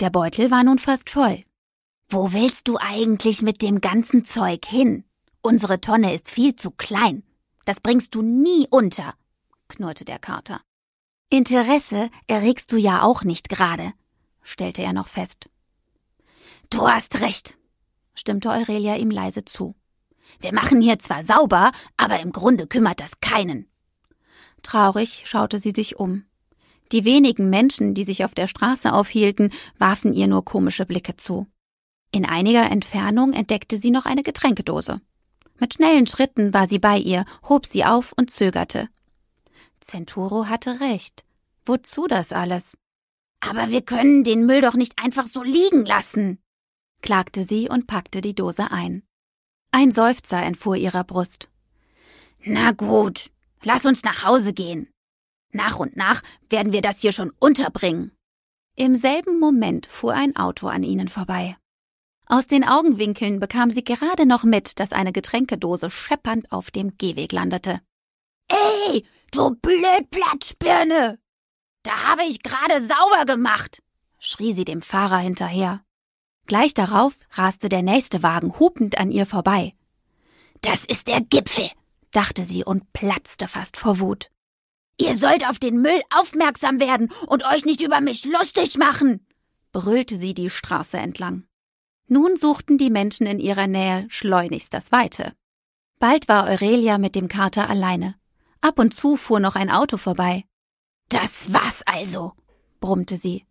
Der 0.00 0.10
Beutel 0.10 0.50
war 0.50 0.64
nun 0.64 0.78
fast 0.78 1.10
voll. 1.10 1.44
Wo 2.08 2.32
willst 2.32 2.66
du 2.66 2.76
eigentlich 2.78 3.42
mit 3.42 3.62
dem 3.62 3.80
ganzen 3.80 4.24
Zeug 4.24 4.64
hin? 4.64 5.04
Unsere 5.42 5.80
Tonne 5.80 6.14
ist 6.14 6.28
viel 6.28 6.56
zu 6.56 6.70
klein. 6.70 7.22
Das 7.64 7.80
bringst 7.80 8.14
du 8.14 8.22
nie 8.22 8.66
unter, 8.68 9.14
knurrte 9.68 10.04
der 10.04 10.18
Kater. 10.18 10.60
Interesse 11.32 12.10
erregst 12.26 12.72
du 12.72 12.76
ja 12.76 13.02
auch 13.02 13.22
nicht 13.22 13.48
gerade, 13.48 13.92
stellte 14.42 14.82
er 14.82 14.92
noch 14.92 15.06
fest. 15.06 15.48
Du 16.70 16.88
hast 16.88 17.20
recht, 17.20 17.56
stimmte 18.14 18.50
Aurelia 18.50 18.96
ihm 18.96 19.12
leise 19.12 19.44
zu. 19.44 19.76
Wir 20.40 20.52
machen 20.52 20.80
hier 20.80 20.98
zwar 20.98 21.22
sauber, 21.22 21.70
aber 21.96 22.18
im 22.18 22.32
Grunde 22.32 22.66
kümmert 22.66 22.98
das 22.98 23.20
keinen. 23.20 23.68
Traurig 24.62 25.22
schaute 25.26 25.60
sie 25.60 25.70
sich 25.70 26.00
um. 26.00 26.24
Die 26.90 27.04
wenigen 27.04 27.48
Menschen, 27.48 27.94
die 27.94 28.04
sich 28.04 28.24
auf 28.24 28.34
der 28.34 28.48
Straße 28.48 28.92
aufhielten, 28.92 29.52
warfen 29.78 30.12
ihr 30.14 30.26
nur 30.26 30.44
komische 30.44 30.84
Blicke 30.84 31.16
zu. 31.16 31.46
In 32.10 32.26
einiger 32.26 32.68
Entfernung 32.68 33.32
entdeckte 33.34 33.78
sie 33.78 33.92
noch 33.92 34.04
eine 34.04 34.24
Getränkedose. 34.24 35.00
Mit 35.60 35.74
schnellen 35.74 36.08
Schritten 36.08 36.52
war 36.52 36.66
sie 36.66 36.80
bei 36.80 36.98
ihr, 36.98 37.24
hob 37.48 37.66
sie 37.66 37.84
auf 37.84 38.12
und 38.16 38.32
zögerte. 38.32 38.88
Centuro 39.80 40.46
hatte 40.46 40.80
recht. 40.80 41.24
Wozu 41.64 42.06
das 42.06 42.32
alles? 42.32 42.76
Aber 43.40 43.70
wir 43.70 43.82
können 43.82 44.24
den 44.24 44.46
Müll 44.46 44.60
doch 44.60 44.74
nicht 44.74 44.94
einfach 45.02 45.26
so 45.26 45.42
liegen 45.42 45.84
lassen, 45.84 46.42
klagte 47.00 47.44
sie 47.44 47.68
und 47.68 47.86
packte 47.86 48.20
die 48.20 48.34
Dose 48.34 48.70
ein. 48.70 49.02
Ein 49.70 49.92
Seufzer 49.92 50.42
entfuhr 50.42 50.76
ihrer 50.76 51.04
Brust. 51.04 51.48
Na 52.44 52.72
gut, 52.72 53.30
lass 53.62 53.84
uns 53.84 54.02
nach 54.02 54.24
Hause 54.24 54.52
gehen. 54.52 54.88
Nach 55.52 55.78
und 55.78 55.96
nach 55.96 56.22
werden 56.48 56.72
wir 56.72 56.82
das 56.82 57.00
hier 57.00 57.12
schon 57.12 57.32
unterbringen. 57.38 58.12
Im 58.76 58.94
selben 58.94 59.38
Moment 59.38 59.86
fuhr 59.86 60.14
ein 60.14 60.36
Auto 60.36 60.68
an 60.68 60.82
ihnen 60.82 61.08
vorbei. 61.08 61.56
Aus 62.26 62.46
den 62.46 62.64
Augenwinkeln 62.64 63.40
bekam 63.40 63.70
sie 63.70 63.82
gerade 63.82 64.24
noch 64.24 64.44
mit, 64.44 64.78
dass 64.78 64.92
eine 64.92 65.12
Getränkedose 65.12 65.90
scheppernd 65.90 66.52
auf 66.52 66.70
dem 66.70 66.96
Gehweg 66.96 67.32
landete. 67.32 67.80
Ey, 68.48 69.04
du 69.30 69.56
Blödplatzbirne! 69.56 71.18
Da 71.82 71.90
habe 72.08 72.24
ich 72.24 72.42
gerade 72.42 72.80
sauber 72.80 73.24
gemacht, 73.26 73.82
schrie 74.18 74.52
sie 74.52 74.64
dem 74.64 74.82
Fahrer 74.82 75.18
hinterher. 75.18 75.82
Gleich 76.46 76.74
darauf 76.74 77.16
raste 77.32 77.68
der 77.68 77.82
nächste 77.82 78.22
Wagen 78.22 78.58
hupend 78.58 78.98
an 78.98 79.10
ihr 79.10 79.24
vorbei. 79.24 79.74
Das 80.62 80.84
ist 80.84 81.08
der 81.08 81.20
Gipfel, 81.20 81.70
dachte 82.10 82.44
sie 82.44 82.64
und 82.64 82.92
platzte 82.92 83.48
fast 83.48 83.76
vor 83.76 84.00
Wut. 84.00 84.30
Ihr 84.98 85.16
sollt 85.16 85.48
auf 85.48 85.58
den 85.58 85.80
Müll 85.80 86.02
aufmerksam 86.10 86.78
werden 86.78 87.10
und 87.26 87.44
euch 87.44 87.64
nicht 87.64 87.80
über 87.80 88.00
mich 88.02 88.24
lustig 88.26 88.76
machen, 88.76 89.26
brüllte 89.72 90.18
sie 90.18 90.34
die 90.34 90.50
Straße 90.50 90.98
entlang. 90.98 91.44
Nun 92.06 92.36
suchten 92.36 92.76
die 92.76 92.90
Menschen 92.90 93.26
in 93.26 93.38
ihrer 93.38 93.66
Nähe 93.66 94.06
schleunigst 94.10 94.74
das 94.74 94.92
Weite. 94.92 95.32
Bald 95.98 96.28
war 96.28 96.50
Aurelia 96.50 96.98
mit 96.98 97.14
dem 97.14 97.28
Kater 97.28 97.70
alleine. 97.70 98.19
Ab 98.60 98.78
und 98.78 98.94
zu 98.94 99.16
fuhr 99.16 99.40
noch 99.40 99.54
ein 99.54 99.70
Auto 99.70 99.96
vorbei. 99.96 100.44
Das 101.08 101.52
war's 101.52 101.82
also, 101.86 102.34
brummte 102.80 103.16
sie. 103.16 103.46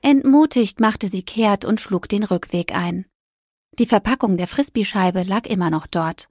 Entmutigt 0.00 0.80
machte 0.80 1.08
sie 1.08 1.22
kehrt 1.22 1.64
und 1.64 1.80
schlug 1.80 2.08
den 2.08 2.24
Rückweg 2.24 2.74
ein. 2.74 3.06
Die 3.78 3.86
Verpackung 3.86 4.36
der 4.36 4.48
Frisbee-Scheibe 4.48 5.22
lag 5.24 5.46
immer 5.46 5.70
noch 5.70 5.86
dort. 5.86 6.28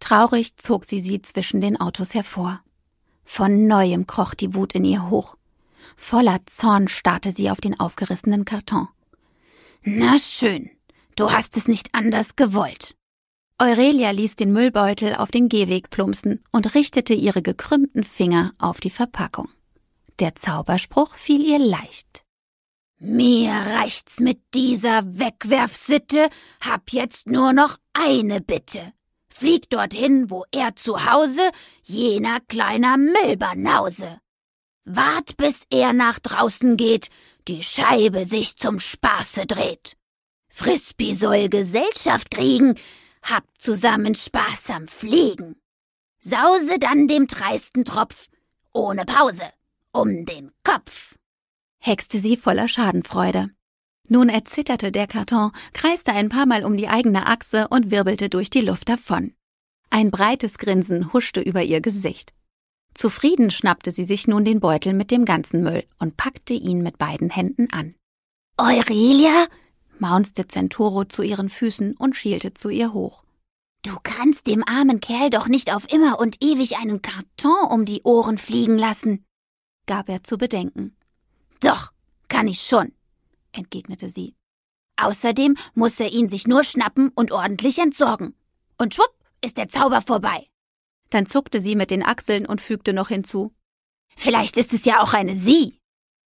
Traurig 0.00 0.56
zog 0.56 0.84
sie 0.84 1.00
sie 1.00 1.22
zwischen 1.22 1.60
den 1.60 1.80
Autos 1.80 2.14
hervor. 2.14 2.60
Von 3.24 3.66
neuem 3.66 4.06
kroch 4.06 4.34
die 4.34 4.54
Wut 4.54 4.74
in 4.74 4.84
ihr 4.84 5.08
hoch. 5.08 5.36
Voller 5.96 6.40
Zorn 6.46 6.88
starrte 6.88 7.32
sie 7.32 7.50
auf 7.50 7.60
den 7.60 7.78
aufgerissenen 7.78 8.44
Karton. 8.44 8.88
Na 9.82 10.18
schön, 10.18 10.70
du 11.14 11.30
hast 11.30 11.56
es 11.56 11.68
nicht 11.68 11.94
anders 11.94 12.36
gewollt. 12.36 12.95
Aurelia 13.58 14.10
ließ 14.10 14.36
den 14.36 14.52
Müllbeutel 14.52 15.14
auf 15.14 15.30
den 15.30 15.48
Gehweg 15.48 15.88
plumpsen 15.88 16.44
und 16.52 16.74
richtete 16.74 17.14
ihre 17.14 17.40
gekrümmten 17.40 18.04
Finger 18.04 18.52
auf 18.58 18.80
die 18.80 18.90
Verpackung. 18.90 19.48
Der 20.18 20.34
Zauberspruch 20.34 21.14
fiel 21.14 21.42
ihr 21.42 21.58
leicht. 21.58 22.22
Mir 22.98 23.52
reicht's 23.52 24.20
mit 24.20 24.40
dieser 24.52 25.18
Wegwerfsitte, 25.18 26.28
hab 26.60 26.92
jetzt 26.92 27.26
nur 27.26 27.54
noch 27.54 27.78
eine 27.94 28.42
Bitte. 28.42 28.92
Flieg 29.28 29.70
dorthin, 29.70 30.30
wo 30.30 30.44
er 30.50 30.76
zu 30.76 31.10
Hause, 31.10 31.50
jener 31.82 32.40
kleiner 32.40 32.98
Müllbanause. 32.98 34.18
Wart, 34.84 35.36
bis 35.38 35.62
er 35.70 35.94
nach 35.94 36.18
draußen 36.18 36.76
geht, 36.76 37.08
die 37.48 37.62
Scheibe 37.62 38.26
sich 38.26 38.56
zum 38.56 38.80
Spaße 38.80 39.46
dreht. 39.46 39.96
Frisbee 40.48 41.14
soll 41.14 41.48
Gesellschaft 41.48 42.30
kriegen, 42.30 42.76
habt 43.30 43.60
zusammen 43.60 44.14
Spaß 44.14 44.70
am 44.70 44.88
Fliegen. 44.88 45.56
Sause 46.20 46.78
dann 46.78 47.08
dem 47.08 47.26
dreisten 47.26 47.84
Tropf, 47.84 48.28
ohne 48.72 49.04
Pause, 49.04 49.52
um 49.92 50.24
den 50.24 50.52
Kopf, 50.64 51.14
hexte 51.78 52.18
sie 52.18 52.36
voller 52.36 52.68
Schadenfreude. 52.68 53.50
Nun 54.08 54.28
erzitterte 54.28 54.92
der 54.92 55.06
Karton, 55.06 55.52
kreiste 55.72 56.12
ein 56.12 56.28
paar 56.28 56.46
Mal 56.46 56.64
um 56.64 56.76
die 56.76 56.88
eigene 56.88 57.26
Achse 57.26 57.68
und 57.68 57.90
wirbelte 57.90 58.28
durch 58.28 58.50
die 58.50 58.60
Luft 58.60 58.88
davon. 58.88 59.34
Ein 59.90 60.10
breites 60.10 60.58
Grinsen 60.58 61.12
huschte 61.12 61.40
über 61.40 61.62
ihr 61.62 61.80
Gesicht. 61.80 62.32
Zufrieden 62.94 63.50
schnappte 63.50 63.92
sie 63.92 64.04
sich 64.04 64.26
nun 64.26 64.44
den 64.44 64.60
Beutel 64.60 64.94
mit 64.94 65.10
dem 65.10 65.24
ganzen 65.24 65.62
Müll 65.62 65.84
und 65.98 66.16
packte 66.16 66.54
ihn 66.54 66.82
mit 66.82 66.98
beiden 66.98 67.30
Händen 67.30 67.68
an. 67.72 67.94
Aurelia? 68.56 69.46
Maunzte 70.00 70.46
Centuro 70.46 71.04
zu 71.04 71.22
ihren 71.22 71.50
Füßen 71.50 71.96
und 71.96 72.16
schielte 72.16 72.54
zu 72.54 72.68
ihr 72.68 72.92
hoch. 72.92 73.24
Du 73.82 73.98
kannst 74.02 74.46
dem 74.46 74.64
armen 74.66 75.00
Kerl 75.00 75.30
doch 75.30 75.48
nicht 75.48 75.72
auf 75.72 75.90
immer 75.92 76.18
und 76.18 76.42
ewig 76.42 76.76
einen 76.78 77.02
Karton 77.02 77.70
um 77.70 77.84
die 77.84 78.02
Ohren 78.02 78.38
fliegen 78.38 78.78
lassen, 78.78 79.24
gab 79.86 80.08
er 80.08 80.24
zu 80.24 80.38
bedenken. 80.38 80.96
Doch, 81.60 81.92
kann 82.28 82.48
ich 82.48 82.62
schon, 82.62 82.92
entgegnete 83.52 84.08
sie. 84.08 84.34
Außerdem 84.96 85.56
muss 85.74 86.00
er 86.00 86.12
ihn 86.12 86.28
sich 86.28 86.46
nur 86.46 86.64
schnappen 86.64 87.10
und 87.14 87.30
ordentlich 87.30 87.78
entsorgen. 87.78 88.34
Und 88.78 88.94
schwupp 88.94 89.14
ist 89.42 89.56
der 89.56 89.68
Zauber 89.68 90.02
vorbei. 90.02 90.48
Dann 91.10 91.26
zuckte 91.26 91.60
sie 91.60 91.76
mit 91.76 91.90
den 91.90 92.02
Achseln 92.04 92.46
und 92.46 92.60
fügte 92.60 92.92
noch 92.92 93.08
hinzu. 93.08 93.54
Vielleicht 94.16 94.56
ist 94.56 94.72
es 94.72 94.84
ja 94.84 95.00
auch 95.00 95.12
eine 95.12 95.36
Sie. 95.36 95.78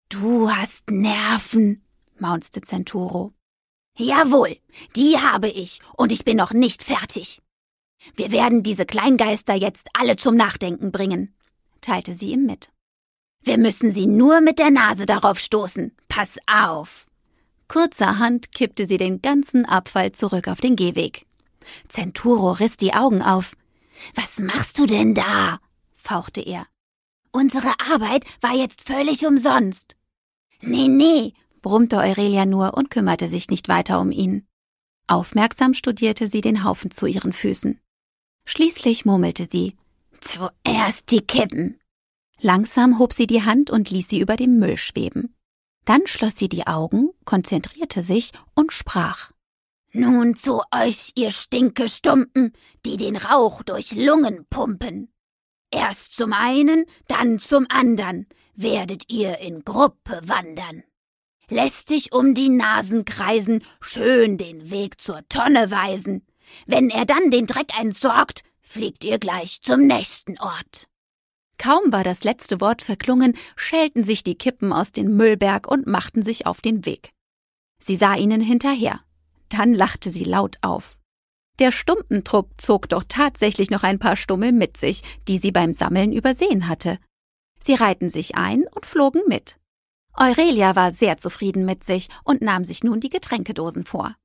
Du 0.10 0.50
hast 0.50 0.90
Nerven, 0.90 1.84
maunzte 2.18 2.62
Centuro. 2.62 3.34
Jawohl, 4.00 4.56
die 4.96 5.18
habe 5.20 5.50
ich, 5.50 5.82
und 5.98 6.14
ich 6.14 6.24
bin 6.24 6.38
noch 6.38 6.54
nicht 6.54 6.84
fertig. 6.84 7.42
Wir 8.16 8.32
werden 8.32 8.64
diese 8.64 8.86
Kleingeister 8.86 9.56
jetzt 9.56 9.90
alle 9.94 10.16
zum 10.16 10.38
Nachdenken 10.38 10.94
bringen, 10.94 11.36
teilte 11.82 12.14
sie 12.14 12.32
ihm 12.32 12.46
mit. 12.46 12.70
Wir 13.42 13.58
müssen 13.58 13.92
sie 13.92 14.06
nur 14.06 14.40
mit 14.40 14.58
der 14.58 14.72
Nase 14.72 15.06
darauf 15.06 15.38
stoßen. 15.40 15.94
Pass 16.08 16.38
auf. 16.48 17.08
Kurzerhand 17.68 18.54
kippte 18.54 18.88
sie 18.88 18.98
den 18.98 19.22
ganzen 19.22 19.66
Abfall 19.66 20.14
zurück 20.14 20.48
auf 20.48 20.62
den 20.62 20.78
Gehweg. 20.78 21.26
Centuro 21.90 22.54
riss 22.54 22.78
die 22.78 22.94
Augen 22.94 23.22
auf. 23.22 23.54
Was 24.16 24.40
machst 24.40 24.78
du 24.78 24.86
denn 24.86 25.14
da? 25.14 25.60
fauchte 25.94 26.40
er. 26.40 26.66
Unsere 27.32 27.74
Arbeit 27.92 28.24
war 28.40 28.56
jetzt 28.56 28.82
völlig 28.82 29.26
umsonst. 29.26 29.98
Nee, 30.62 30.88
nee, 30.88 31.34
brummte 31.62 31.98
Aurelia 31.98 32.46
nur 32.46 32.76
und 32.76 32.90
kümmerte 32.90 33.28
sich 33.28 33.50
nicht 33.50 33.68
weiter 33.68 34.00
um 34.00 34.12
ihn. 34.12 34.48
Aufmerksam 35.08 35.74
studierte 35.74 36.28
sie 36.28 36.42
den 36.42 36.64
Haufen 36.64 36.92
zu 36.92 37.06
ihren 37.06 37.34
Füßen. 37.34 37.80
Schließlich 38.46 39.06
murmelte 39.06 39.48
sie 39.52 39.76
Zuerst 40.22 41.12
die 41.12 41.22
Kippen. 41.22 41.80
Langsam 42.42 43.00
hob 43.00 43.14
sie 43.14 43.28
die 43.28 43.44
Hand 43.44 43.70
und 43.70 43.90
ließ 43.90 44.10
sie 44.10 44.20
über 44.20 44.36
dem 44.36 44.60
Müll 44.60 44.78
schweben. 44.78 45.36
Dann 45.86 46.06
schloss 46.06 46.38
sie 46.38 46.50
die 46.50 46.68
Augen, 46.68 47.10
konzentrierte 47.26 48.04
sich 48.04 48.32
und 48.54 48.72
sprach. 48.72 49.32
Nun 49.92 50.36
zu 50.36 50.62
euch, 50.72 51.14
ihr 51.16 51.32
Stinkestumpen, 51.32 52.54
die 52.86 52.98
den 52.98 53.16
Rauch 53.16 53.64
durch 53.64 53.94
Lungen 53.94 54.46
pumpen. 54.50 55.12
Erst 55.72 56.14
zum 56.14 56.34
einen, 56.34 56.86
dann 57.08 57.40
zum 57.40 57.66
andern 57.70 58.28
werdet 58.54 59.12
ihr 59.12 59.40
in 59.40 59.64
Gruppe 59.64 60.22
wandern. 60.24 60.84
Lästig 61.50 62.14
um 62.14 62.36
die 62.36 62.50
Nasen 62.50 63.06
kreisen, 63.06 63.64
schön 63.82 64.38
den 64.38 64.70
Weg 64.70 65.02
zur 65.02 65.28
Tonne 65.30 65.72
weisen. 65.72 66.26
Wenn 66.68 66.92
er 66.92 67.06
dann 67.06 67.32
den 67.32 67.48
Dreck 67.48 67.78
entsorgt, 67.80 68.44
fliegt 68.62 69.04
ihr 69.04 69.18
gleich 69.18 69.62
zum 69.62 69.88
nächsten 69.88 70.40
Ort. 70.40 70.88
Kaum 71.58 71.92
war 71.92 72.04
das 72.04 72.24
letzte 72.24 72.62
Wort 72.62 72.84
verklungen, 72.84 73.36
schälten 73.56 74.04
sich 74.04 74.24
die 74.24 74.36
Kippen 74.36 74.72
aus 74.72 74.92
dem 74.92 75.18
Müllberg 75.18 75.70
und 75.70 75.88
machten 75.88 76.22
sich 76.24 76.46
auf 76.46 76.62
den 76.62 76.86
Weg. 76.86 77.12
Sie 77.80 77.96
sah 77.96 78.16
ihnen 78.16 78.42
hinterher. 78.42 79.02
Dann 79.50 79.74
lachte 79.74 80.12
sie 80.12 80.26
laut 80.26 80.58
auf. 80.62 81.00
Der 81.58 81.72
Stumpentrupp 81.72 82.62
zog 82.62 82.88
doch 82.88 83.04
tatsächlich 83.08 83.72
noch 83.72 83.84
ein 83.84 83.98
paar 83.98 84.16
Stummel 84.16 84.52
mit 84.52 84.78
sich, 84.78 85.02
die 85.28 85.40
sie 85.40 85.52
beim 85.52 85.74
Sammeln 85.74 86.14
übersehen 86.14 86.68
hatte. 86.68 87.00
Sie 87.60 87.74
reihten 87.74 88.10
sich 88.10 88.36
ein 88.36 88.66
und 88.68 88.86
flogen 88.86 89.24
mit. 89.28 89.59
Aurelia 90.22 90.76
war 90.76 90.92
sehr 90.92 91.18
zufrieden 91.18 91.64
mit 91.64 91.86
sich 91.86 92.10
und 92.26 92.42
nahm 92.42 92.66
sich 92.66 92.84
nun 92.84 93.00
die 93.00 93.10
Getränkedosen 93.10 93.86
vor. 93.86 94.16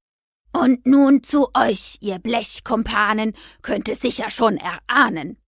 Und 0.52 0.86
nun 0.86 1.22
zu 1.22 1.50
euch, 1.54 1.98
ihr 2.00 2.18
Blechkumpanen, 2.18 3.32
könnt 3.62 3.88
es 3.88 4.00
sicher 4.00 4.30
schon 4.30 4.56
erahnen. 4.56 5.38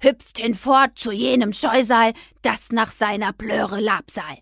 hüpft 0.00 0.38
hinfort 0.38 0.98
zu 0.98 1.12
jenem 1.12 1.52
Scheusal, 1.52 2.12
das 2.42 2.72
nach 2.72 2.90
seiner 2.90 3.32
Plöre 3.32 3.80
Labsal, 3.80 4.38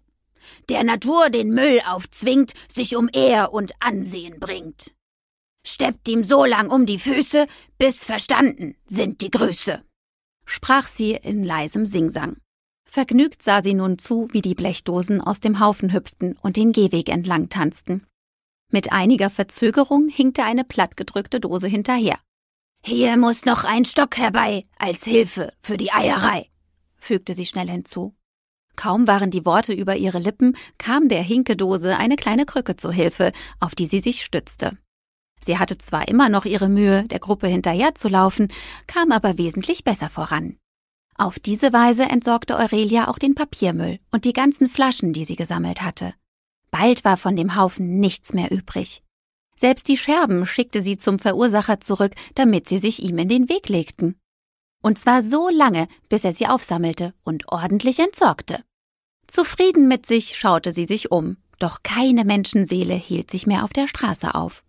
der 0.70 0.84
Natur 0.84 1.28
den 1.28 1.50
Müll 1.50 1.82
aufzwingt, 1.86 2.54
sich 2.72 2.96
um 2.96 3.10
Ehr 3.12 3.52
und 3.52 3.72
Ansehen 3.78 4.40
bringt. 4.40 4.94
Steppt 5.64 6.08
ihm 6.08 6.24
so 6.24 6.46
lang 6.46 6.70
um 6.70 6.86
die 6.86 6.98
Füße, 6.98 7.46
bis 7.78 8.04
verstanden 8.06 8.74
sind 8.86 9.20
die 9.20 9.30
Grüße, 9.30 9.84
sprach 10.46 10.88
sie 10.88 11.12
in 11.12 11.44
leisem 11.44 11.84
Singsang. 11.84 12.38
Vergnügt 12.94 13.42
sah 13.42 13.62
sie 13.62 13.72
nun 13.72 13.96
zu, 13.96 14.28
wie 14.32 14.42
die 14.42 14.54
Blechdosen 14.54 15.22
aus 15.22 15.40
dem 15.40 15.60
Haufen 15.60 15.94
hüpften 15.94 16.36
und 16.42 16.56
den 16.56 16.72
Gehweg 16.72 17.08
entlang 17.08 17.48
tanzten. 17.48 18.06
Mit 18.70 18.92
einiger 18.92 19.30
Verzögerung 19.30 20.08
hinkte 20.08 20.44
eine 20.44 20.62
plattgedrückte 20.62 21.40
Dose 21.40 21.68
hinterher. 21.68 22.18
Hier 22.84 23.16
muss 23.16 23.46
noch 23.46 23.64
ein 23.64 23.86
Stock 23.86 24.18
herbei, 24.18 24.64
als 24.76 25.04
Hilfe 25.04 25.54
für 25.62 25.78
die 25.78 25.90
Eierei, 25.90 26.50
fügte 26.98 27.32
sie 27.32 27.46
schnell 27.46 27.70
hinzu. 27.70 28.14
Kaum 28.76 29.08
waren 29.08 29.30
die 29.30 29.46
Worte 29.46 29.72
über 29.72 29.96
ihre 29.96 30.18
Lippen, 30.18 30.54
kam 30.76 31.08
der 31.08 31.22
Hinkedose 31.22 31.96
eine 31.96 32.16
kleine 32.16 32.44
Krücke 32.44 32.76
zu 32.76 32.92
Hilfe, 32.92 33.32
auf 33.58 33.74
die 33.74 33.86
sie 33.86 34.00
sich 34.00 34.22
stützte. 34.22 34.76
Sie 35.42 35.56
hatte 35.56 35.78
zwar 35.78 36.08
immer 36.08 36.28
noch 36.28 36.44
ihre 36.44 36.68
Mühe, 36.68 37.04
der 37.04 37.20
Gruppe 37.20 37.46
hinterherzulaufen, 37.46 38.52
kam 38.86 39.12
aber 39.12 39.38
wesentlich 39.38 39.82
besser 39.82 40.10
voran. 40.10 40.58
Auf 41.16 41.38
diese 41.38 41.72
Weise 41.72 42.04
entsorgte 42.04 42.58
Aurelia 42.58 43.08
auch 43.08 43.18
den 43.18 43.34
Papiermüll 43.34 43.98
und 44.10 44.24
die 44.24 44.32
ganzen 44.32 44.68
Flaschen, 44.68 45.12
die 45.12 45.24
sie 45.24 45.36
gesammelt 45.36 45.82
hatte. 45.82 46.14
Bald 46.70 47.04
war 47.04 47.16
von 47.16 47.36
dem 47.36 47.54
Haufen 47.54 48.00
nichts 48.00 48.32
mehr 48.32 48.50
übrig. 48.50 49.02
Selbst 49.56 49.88
die 49.88 49.98
Scherben 49.98 50.46
schickte 50.46 50.82
sie 50.82 50.96
zum 50.96 51.18
Verursacher 51.18 51.80
zurück, 51.80 52.14
damit 52.34 52.68
sie 52.68 52.78
sich 52.78 53.02
ihm 53.02 53.18
in 53.18 53.28
den 53.28 53.48
Weg 53.48 53.68
legten. 53.68 54.16
Und 54.82 54.98
zwar 54.98 55.22
so 55.22 55.48
lange, 55.48 55.86
bis 56.08 56.24
er 56.24 56.32
sie 56.32 56.48
aufsammelte 56.48 57.14
und 57.22 57.48
ordentlich 57.48 58.00
entsorgte. 58.00 58.64
Zufrieden 59.26 59.86
mit 59.86 60.06
sich 60.06 60.36
schaute 60.36 60.72
sie 60.72 60.86
sich 60.86 61.12
um, 61.12 61.36
doch 61.58 61.82
keine 61.84 62.24
Menschenseele 62.24 62.94
hielt 62.94 63.30
sich 63.30 63.46
mehr 63.46 63.62
auf 63.62 63.72
der 63.72 63.86
Straße 63.86 64.34
auf. 64.34 64.64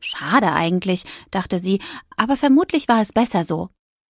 Schade 0.00 0.52
eigentlich, 0.52 1.04
dachte 1.30 1.60
sie, 1.60 1.80
aber 2.16 2.36
vermutlich 2.36 2.88
war 2.88 3.02
es 3.02 3.12
besser 3.12 3.44
so. 3.44 3.68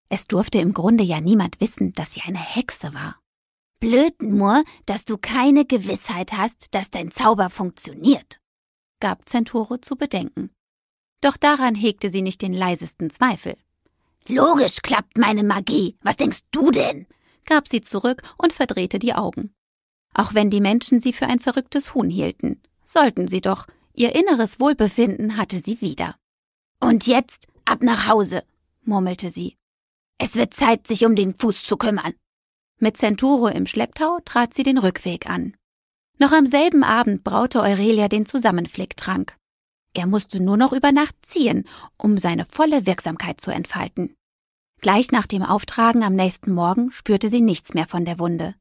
Es 0.09 0.27
durfte 0.27 0.59
im 0.59 0.73
Grunde 0.73 1.05
ja 1.05 1.21
niemand 1.21 1.61
wissen, 1.61 1.93
dass 1.93 2.13
sie 2.15 2.23
eine 2.23 2.39
Hexe 2.39 2.95
war. 2.95 3.19
Blöd 3.81 4.23
nur, 4.23 4.65
dass 4.87 5.05
du 5.05 5.19
keine 5.19 5.67
Gewissheit 5.67 6.33
hast, 6.33 6.75
dass 6.75 6.91
dein 6.91 7.11
Zauber 7.11 7.51
funktioniert, 7.51 8.41
gab 9.01 9.29
Zenturo 9.29 9.79
zu 9.79 9.97
bedenken. 9.97 10.51
Doch 11.21 11.37
daran 11.37 11.75
hegte 11.75 12.11
sie 12.11 12.23
nicht 12.23 12.41
den 12.43 12.53
leisesten 12.53 13.11
Zweifel. 13.11 13.57
Logisch 14.29 14.83
klappt 14.83 15.19
meine 15.19 15.45
Magie. 15.45 15.97
Was 16.03 16.17
denkst 16.17 16.41
du 16.51 16.71
denn? 16.71 17.07
gab 17.45 17.69
sie 17.69 17.81
zurück 17.81 18.23
und 18.39 18.53
verdrehte 18.53 18.99
die 18.99 19.15
Augen. 19.15 19.55
Auch 20.15 20.35
wenn 20.35 20.51
die 20.51 20.61
Menschen 20.61 21.01
sie 21.01 21.13
für 21.13 21.27
ein 21.27 21.41
verrücktes 21.41 21.95
Huhn 21.95 22.11
hielten, 22.11 22.61
sollten 22.85 23.29
sie 23.29 23.41
doch. 23.41 23.67
Ihr 23.93 24.15
inneres 24.15 24.59
Wohlbefinden 24.59 25.37
hatte 25.37 25.63
sie 25.65 25.81
wieder. 25.81 26.17
Und 26.81 27.07
jetzt 27.07 27.47
ab 27.65 27.83
nach 27.83 28.09
Hause, 28.09 28.43
murmelte 28.83 29.31
sie. 29.31 29.57
Es 30.19 30.35
wird 30.35 30.55
Zeit, 30.55 30.87
sich 30.87 31.05
um 31.05 31.15
den 31.15 31.35
Fuß 31.35 31.63
zu 31.63 31.77
kümmern. 31.77 32.15
Mit 32.79 32.97
Centuro 32.97 33.49
im 33.49 33.67
Schlepptau 33.67 34.21
trat 34.25 34.55
sie 34.55 34.63
den 34.63 34.79
Rückweg 34.79 35.29
an. 35.29 35.57
Noch 36.19 36.33
am 36.33 36.47
selben 36.47 36.83
Abend 36.83 37.25
braute 37.25 37.61
Aurelia 37.61 38.09
den 38.09 38.27
Zusammenflicktrank. 38.27 39.37
Er 39.95 40.07
musste 40.07 40.41
nur 40.41 40.57
noch 40.57 40.73
über 40.73 40.93
Nacht 40.93 41.15
ziehen, 41.23 41.67
um 41.97 42.19
seine 42.19 42.45
volle 42.47 42.87
Wirksamkeit 42.87 43.41
zu 43.41 43.51
entfalten. 43.51 44.15
Gleich 44.81 45.11
nach 45.11 45.27
dem 45.27 45.43
Auftragen 45.43 46.03
am 46.03 46.15
nächsten 46.15 46.53
Morgen 46.53 46.91
spürte 46.93 47.31
sie 47.31 47.41
nichts 47.41 47.75
mehr 47.75 47.87
von 47.87 48.05
der 48.05 48.19
Wunde. 48.19 48.55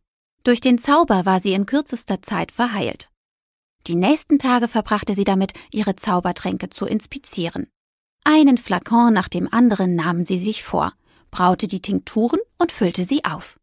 Durch 0.43 0.61
den 0.61 0.77
Zauber 0.77 1.25
war 1.25 1.41
sie 1.41 1.53
in 1.53 1.65
kürzester 1.65 2.21
Zeit 2.21 2.51
verheilt. 2.51 3.09
Die 3.87 3.95
nächsten 3.95 4.39
Tage 4.39 4.67
verbrachte 4.67 5.13
sie 5.13 5.25
damit, 5.25 5.53
ihre 5.71 5.95
Zaubertränke 5.95 6.69
zu 6.69 6.85
inspizieren. 6.85 7.67
Einen 8.23 8.57
Flakon 8.57 9.13
nach 9.13 9.27
dem 9.27 9.51
anderen 9.51 9.95
nahmen 9.95 10.25
sie 10.25 10.39
sich 10.39 10.63
vor, 10.63 10.93
braute 11.35 11.67
die 11.67 11.81
Tinkturen 11.81 12.39
und 12.57 12.71
füllte 12.71 13.03
sie 13.03 13.25
auf. 13.25 13.59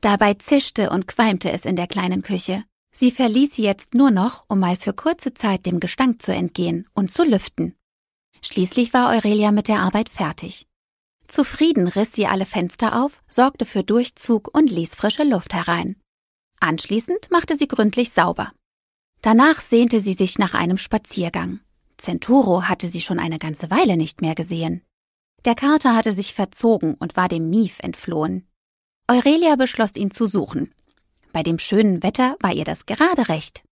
Dabei 0.00 0.34
zischte 0.34 0.90
und 0.90 1.06
qualmte 1.06 1.52
es 1.52 1.64
in 1.64 1.76
der 1.76 1.86
kleinen 1.86 2.22
Küche. 2.22 2.64
Sie 2.90 3.12
verließ 3.12 3.54
sie 3.54 3.62
jetzt 3.62 3.94
nur 3.94 4.10
noch, 4.10 4.44
um 4.48 4.58
mal 4.58 4.74
für 4.76 4.92
kurze 4.92 5.32
Zeit 5.32 5.64
dem 5.64 5.78
Gestank 5.78 6.20
zu 6.20 6.34
entgehen 6.34 6.88
und 6.92 7.12
zu 7.12 7.22
lüften. 7.22 7.76
Schließlich 8.42 8.92
war 8.92 9.14
Aurelia 9.14 9.52
mit 9.52 9.68
der 9.68 9.78
Arbeit 9.78 10.08
fertig. 10.08 10.66
Zufrieden 11.28 11.86
riss 11.86 12.12
sie 12.12 12.26
alle 12.26 12.46
Fenster 12.46 13.00
auf, 13.00 13.22
sorgte 13.28 13.64
für 13.64 13.84
Durchzug 13.84 14.52
und 14.52 14.68
ließ 14.68 14.96
frische 14.96 15.22
Luft 15.22 15.54
herein. 15.54 15.94
Anschließend 16.58 17.30
machte 17.30 17.56
sie 17.56 17.68
gründlich 17.68 18.10
sauber. 18.10 18.52
Danach 19.22 19.60
sehnte 19.60 20.00
sie 20.00 20.14
sich 20.14 20.38
nach 20.38 20.54
einem 20.54 20.78
Spaziergang. 20.78 21.60
Centuro 21.96 22.64
hatte 22.64 22.88
sie 22.88 23.00
schon 23.00 23.20
eine 23.20 23.38
ganze 23.38 23.70
Weile 23.70 23.96
nicht 23.96 24.20
mehr 24.20 24.34
gesehen. 24.34 24.82
Der 25.44 25.54
Kater 25.54 25.94
hatte 25.94 26.12
sich 26.12 26.34
verzogen 26.34 26.94
und 26.94 27.16
war 27.16 27.28
dem 27.28 27.50
Mief 27.50 27.78
entflohen. 27.80 28.46
Aurelia 29.06 29.56
beschloss 29.56 29.94
ihn 29.96 30.10
zu 30.10 30.26
suchen. 30.26 30.72
Bei 31.32 31.42
dem 31.42 31.58
schönen 31.58 32.02
Wetter 32.02 32.36
war 32.40 32.52
ihr 32.52 32.64
das 32.64 32.86
gerade 32.86 33.28
recht. 33.28 33.62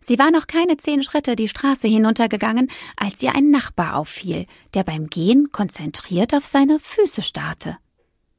Sie 0.00 0.18
war 0.18 0.30
noch 0.30 0.46
keine 0.46 0.76
zehn 0.76 1.02
Schritte 1.02 1.36
die 1.36 1.48
Straße 1.48 1.86
hinuntergegangen, 1.86 2.70
als 2.96 3.22
ihr 3.22 3.34
ein 3.34 3.50
Nachbar 3.50 3.96
auffiel, 3.96 4.46
der 4.74 4.84
beim 4.84 5.08
Gehen 5.08 5.52
konzentriert 5.52 6.34
auf 6.34 6.46
seine 6.46 6.78
Füße 6.80 7.22
starrte. 7.22 7.78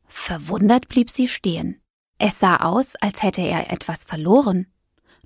Verwundert 0.07 0.87
blieb 0.87 1.09
sie 1.09 1.27
stehen. 1.27 1.81
Es 2.19 2.39
sah 2.39 2.57
aus, 2.57 2.95
als 2.95 3.21
hätte 3.21 3.41
er 3.41 3.71
etwas 3.71 3.99
verloren. 4.05 4.67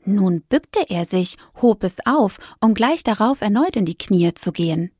Nun 0.03 0.41
bückte 0.41 0.89
er 0.89 1.05
sich, 1.05 1.37
hob 1.61 1.83
es 1.83 1.97
auf, 2.05 2.39
um 2.59 2.73
gleich 2.73 3.03
darauf 3.03 3.41
erneut 3.41 3.75
in 3.75 3.85
die 3.85 3.97
Knie 3.97 4.33
zu 4.33 4.51
gehen. 4.51 4.91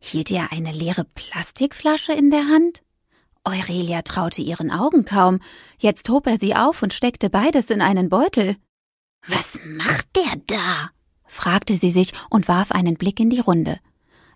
Hielt 0.00 0.30
er 0.30 0.52
eine 0.52 0.72
leere 0.72 1.04
Plastikflasche 1.04 2.12
in 2.12 2.30
der 2.30 2.48
Hand? 2.48 2.82
Aurelia 3.44 4.02
traute 4.02 4.42
ihren 4.42 4.70
Augen 4.70 5.04
kaum. 5.04 5.40
Jetzt 5.78 6.08
hob 6.08 6.26
er 6.26 6.38
sie 6.38 6.54
auf 6.54 6.82
und 6.82 6.92
steckte 6.92 7.30
beides 7.30 7.70
in 7.70 7.80
einen 7.80 8.08
Beutel. 8.08 8.56
Was 9.26 9.58
macht 9.64 10.08
der 10.16 10.40
da? 10.46 10.90
fragte 11.24 11.76
sie 11.76 11.90
sich 11.90 12.12
und 12.30 12.48
warf 12.48 12.72
einen 12.72 12.96
Blick 12.96 13.20
in 13.20 13.30
die 13.30 13.40
Runde. 13.40 13.78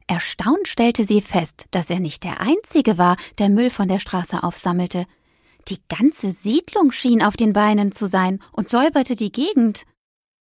Erstaunt 0.07 0.69
stellte 0.69 1.05
sie 1.05 1.21
fest, 1.21 1.67
dass 1.71 1.89
er 1.89 2.01
nicht 2.01 2.25
der 2.25 2.41
Einzige 2.41 2.99
war, 2.99 3.17
der 3.39 3.49
Müll 3.49 3.71
von 3.71 3.89
der 3.89 3.99
Straße 3.99 4.43
aufsammelte. 4.43 5.07
Die 5.69 5.79
ganze 5.89 6.33
Siedlung 6.43 6.91
schien 6.91 7.23
auf 7.23 7.37
den 7.37 7.53
Beinen 7.53 7.93
zu 7.93 8.07
sein 8.07 8.41
und 8.53 8.69
säuberte 8.69 9.17
die 9.17 9.33
Gegend. 9.33 9.85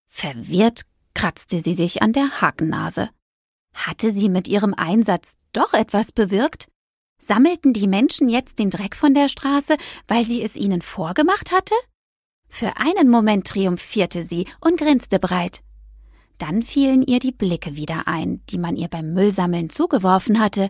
Verwirrt 0.07 0.81
kratzte 1.13 1.61
sie 1.61 1.73
sich 1.73 2.01
an 2.01 2.13
der 2.13 2.41
Hakennase. 2.41 3.09
Hatte 3.73 4.11
sie 4.11 4.29
mit 4.29 4.47
ihrem 4.47 4.73
Einsatz 4.73 5.33
doch 5.53 5.73
etwas 5.73 6.11
bewirkt? 6.11 6.67
Sammelten 7.19 7.73
die 7.73 7.87
Menschen 7.87 8.29
jetzt 8.29 8.59
den 8.59 8.69
Dreck 8.69 8.95
von 8.95 9.13
der 9.13 9.29
Straße, 9.29 9.77
weil 10.07 10.25
sie 10.25 10.41
es 10.41 10.55
ihnen 10.55 10.81
vorgemacht 10.81 11.51
hatte? 11.51 11.75
Für 12.49 12.77
einen 12.77 13.09
Moment 13.09 13.47
triumphierte 13.47 14.25
sie 14.25 14.47
und 14.59 14.77
grinste 14.77 15.19
breit. 15.19 15.61
Dann 16.37 16.63
fielen 16.63 17.03
ihr 17.03 17.19
die 17.19 17.31
Blicke 17.31 17.75
wieder 17.75 18.07
ein, 18.07 18.41
die 18.49 18.57
man 18.57 18.75
ihr 18.75 18.87
beim 18.87 19.13
Müllsammeln 19.13 19.69
zugeworfen 19.69 20.39
hatte. 20.39 20.69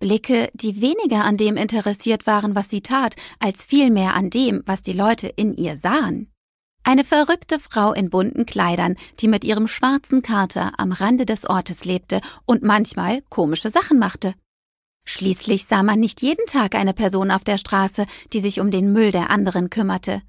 Blicke, 0.00 0.50
die 0.54 0.80
weniger 0.80 1.24
an 1.24 1.36
dem 1.36 1.56
interessiert 1.56 2.26
waren, 2.26 2.54
was 2.56 2.70
sie 2.70 2.80
tat, 2.80 3.14
als 3.38 3.62
vielmehr 3.62 4.14
an 4.14 4.30
dem, 4.30 4.62
was 4.66 4.82
die 4.82 4.92
Leute 4.92 5.28
in 5.28 5.54
ihr 5.54 5.76
sahen. 5.76 6.33
Eine 6.86 7.02
verrückte 7.02 7.58
Frau 7.58 7.94
in 7.94 8.10
bunten 8.10 8.44
Kleidern, 8.44 8.96
die 9.18 9.26
mit 9.26 9.42
ihrem 9.42 9.68
schwarzen 9.68 10.20
Kater 10.20 10.72
am 10.76 10.92
Rande 10.92 11.24
des 11.24 11.46
Ortes 11.46 11.86
lebte 11.86 12.20
und 12.44 12.62
manchmal 12.62 13.22
komische 13.30 13.70
Sachen 13.70 13.98
machte. 13.98 14.34
Schließlich 15.06 15.64
sah 15.64 15.82
man 15.82 15.98
nicht 15.98 16.20
jeden 16.20 16.46
Tag 16.46 16.74
eine 16.74 16.92
Person 16.92 17.30
auf 17.30 17.42
der 17.42 17.58
Straße, 17.58 18.06
die 18.32 18.40
sich 18.40 18.60
um 18.60 18.70
den 18.70 18.92
Müll 18.92 19.12
der 19.12 19.30
anderen 19.30 19.70
kümmerte. 19.70 20.22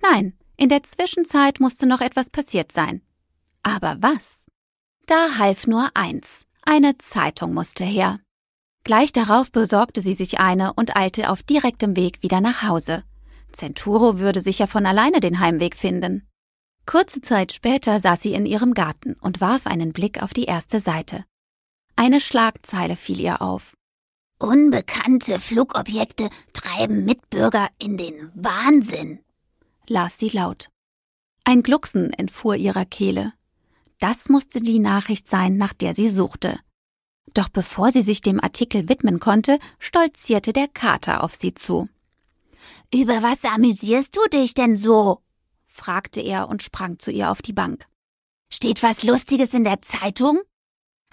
Nein, 0.00 0.38
in 0.56 0.68
der 0.68 0.84
Zwischenzeit 0.84 1.58
musste 1.58 1.86
noch 1.86 2.00
etwas 2.00 2.30
passiert 2.30 2.70
sein. 2.70 3.02
Aber 3.62 3.96
was? 4.00 4.44
Da 5.06 5.38
half 5.38 5.66
nur 5.66 5.90
eins. 5.94 6.46
Eine 6.62 6.96
Zeitung 6.98 7.54
musste 7.54 7.84
her. 7.84 8.20
Gleich 8.84 9.12
darauf 9.12 9.50
besorgte 9.50 10.00
sie 10.00 10.14
sich 10.14 10.38
eine 10.38 10.72
und 10.74 10.96
eilte 10.96 11.30
auf 11.30 11.42
direktem 11.42 11.96
Weg 11.96 12.22
wieder 12.22 12.40
nach 12.40 12.62
Hause. 12.62 13.04
Centuro 13.58 14.18
würde 14.18 14.40
sicher 14.40 14.66
von 14.66 14.86
alleine 14.86 15.20
den 15.20 15.40
Heimweg 15.40 15.76
finden. 15.76 16.26
Kurze 16.86 17.20
Zeit 17.20 17.52
später 17.52 18.00
saß 18.00 18.22
sie 18.22 18.32
in 18.32 18.46
ihrem 18.46 18.72
Garten 18.72 19.14
und 19.20 19.40
warf 19.40 19.66
einen 19.66 19.92
Blick 19.92 20.22
auf 20.22 20.32
die 20.32 20.44
erste 20.44 20.80
Seite. 20.80 21.24
Eine 21.96 22.20
Schlagzeile 22.20 22.96
fiel 22.96 23.20
ihr 23.20 23.42
auf. 23.42 23.76
Unbekannte 24.38 25.40
Flugobjekte 25.40 26.30
treiben 26.52 27.04
Mitbürger 27.04 27.68
in 27.78 27.96
den 27.96 28.30
Wahnsinn, 28.34 29.18
las 29.88 30.18
sie 30.18 30.28
laut. 30.28 30.70
Ein 31.44 31.62
Glucksen 31.62 32.12
entfuhr 32.12 32.54
ihrer 32.54 32.84
Kehle. 32.84 33.32
Das 33.98 34.28
musste 34.28 34.60
die 34.60 34.78
Nachricht 34.78 35.28
sein, 35.28 35.56
nach 35.56 35.72
der 35.72 35.94
sie 35.94 36.08
suchte. 36.08 36.56
Doch 37.34 37.48
bevor 37.48 37.90
sie 37.90 38.02
sich 38.02 38.20
dem 38.20 38.40
Artikel 38.40 38.88
widmen 38.88 39.18
konnte, 39.18 39.58
stolzierte 39.80 40.52
der 40.52 40.68
Kater 40.68 41.24
auf 41.24 41.34
sie 41.34 41.52
zu. 41.52 41.88
Über 42.92 43.22
was 43.22 43.44
amüsierst 43.44 44.16
du 44.16 44.20
dich 44.32 44.54
denn 44.54 44.76
so? 44.76 45.22
fragte 45.66 46.20
er 46.20 46.48
und 46.48 46.62
sprang 46.62 46.98
zu 46.98 47.10
ihr 47.10 47.30
auf 47.30 47.42
die 47.42 47.52
Bank. 47.52 47.86
Steht 48.50 48.82
was 48.82 49.02
Lustiges 49.02 49.52
in 49.54 49.64
der 49.64 49.82
Zeitung? 49.82 50.40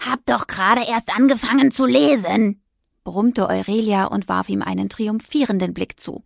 Hab 0.00 0.24
doch 0.26 0.46
gerade 0.46 0.82
erst 0.86 1.14
angefangen 1.14 1.70
zu 1.70 1.86
lesen, 1.86 2.62
brummte 3.04 3.48
Aurelia 3.48 4.06
und 4.06 4.28
warf 4.28 4.48
ihm 4.48 4.62
einen 4.62 4.88
triumphierenden 4.88 5.74
Blick 5.74 5.98
zu. 6.00 6.24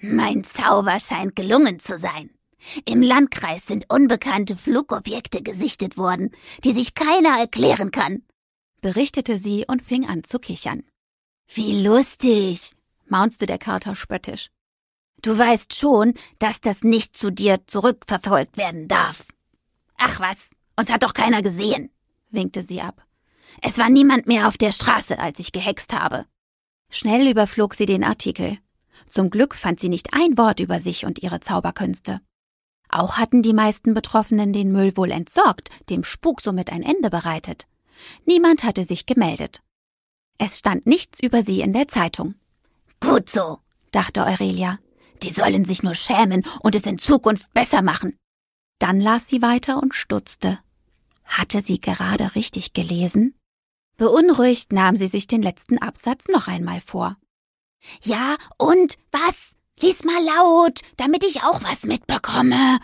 Mein 0.00 0.44
Zauber 0.44 1.00
scheint 1.00 1.36
gelungen 1.36 1.78
zu 1.80 1.98
sein. 1.98 2.30
Im 2.84 3.02
Landkreis 3.02 3.66
sind 3.66 3.86
unbekannte 3.88 4.56
Flugobjekte 4.56 5.42
gesichtet 5.42 5.96
worden, 5.96 6.30
die 6.64 6.72
sich 6.72 6.94
keiner 6.94 7.38
erklären 7.38 7.90
kann, 7.90 8.24
berichtete 8.80 9.38
sie 9.38 9.64
und 9.66 9.82
fing 9.82 10.06
an 10.06 10.24
zu 10.24 10.38
kichern. 10.38 10.82
Wie 11.52 11.82
lustig, 11.82 12.72
maunzte 13.10 13.46
der 13.46 13.58
Kater 13.58 13.96
spöttisch. 13.96 14.50
Du 15.20 15.36
weißt 15.36 15.74
schon, 15.74 16.14
dass 16.38 16.60
das 16.60 16.82
nicht 16.82 17.16
zu 17.16 17.30
dir 17.30 17.66
zurückverfolgt 17.66 18.56
werden 18.56 18.88
darf. 18.88 19.26
Ach 19.96 20.20
was, 20.20 20.50
uns 20.76 20.90
hat 20.90 21.02
doch 21.02 21.14
keiner 21.14 21.42
gesehen, 21.42 21.90
winkte 22.30 22.62
sie 22.62 22.80
ab. 22.80 23.04
Es 23.62 23.78
war 23.78 23.88
niemand 23.88 24.26
mehr 24.26 24.46
auf 24.46 24.58
der 24.58 24.72
Straße, 24.72 25.18
als 25.18 25.40
ich 25.40 25.52
gehext 25.52 25.92
habe. 25.92 26.26
Schnell 26.90 27.28
überflog 27.28 27.74
sie 27.74 27.86
den 27.86 28.04
Artikel. 28.04 28.58
Zum 29.08 29.30
Glück 29.30 29.54
fand 29.54 29.80
sie 29.80 29.88
nicht 29.88 30.12
ein 30.12 30.38
Wort 30.38 30.60
über 30.60 30.80
sich 30.80 31.04
und 31.04 31.22
ihre 31.22 31.40
Zauberkünste. 31.40 32.20
Auch 32.88 33.18
hatten 33.18 33.42
die 33.42 33.52
meisten 33.52 33.94
Betroffenen 33.94 34.52
den 34.52 34.72
Müll 34.72 34.96
wohl 34.96 35.10
entsorgt, 35.10 35.70
dem 35.90 36.04
Spuk 36.04 36.40
somit 36.40 36.72
ein 36.72 36.82
Ende 36.82 37.10
bereitet. 37.10 37.66
Niemand 38.24 38.62
hatte 38.62 38.84
sich 38.84 39.06
gemeldet. 39.06 39.62
Es 40.38 40.58
stand 40.58 40.86
nichts 40.86 41.20
über 41.20 41.42
sie 41.42 41.60
in 41.60 41.72
der 41.72 41.88
Zeitung. 41.88 42.34
Gut 43.00 43.28
so, 43.30 43.58
dachte 43.92 44.26
Aurelia. 44.26 44.78
Die 45.22 45.30
sollen 45.30 45.64
sich 45.64 45.82
nur 45.82 45.94
schämen 45.94 46.44
und 46.60 46.74
es 46.74 46.84
in 46.84 46.98
Zukunft 46.98 47.52
besser 47.52 47.82
machen. 47.82 48.16
Dann 48.78 49.00
las 49.00 49.28
sie 49.28 49.42
weiter 49.42 49.82
und 49.82 49.94
stutzte. 49.94 50.58
Hatte 51.24 51.60
sie 51.60 51.80
gerade 51.80 52.34
richtig 52.34 52.72
gelesen? 52.72 53.34
Beunruhigt 53.96 54.72
nahm 54.72 54.96
sie 54.96 55.08
sich 55.08 55.26
den 55.26 55.42
letzten 55.42 55.78
Absatz 55.78 56.26
noch 56.28 56.46
einmal 56.46 56.80
vor. 56.80 57.16
Ja, 58.02 58.36
und 58.56 58.96
was? 59.10 59.54
Lies 59.80 60.04
mal 60.04 60.22
laut, 60.24 60.80
damit 60.96 61.22
ich 61.22 61.44
auch 61.44 61.62
was 61.62 61.84
mitbekomme, 61.84 62.78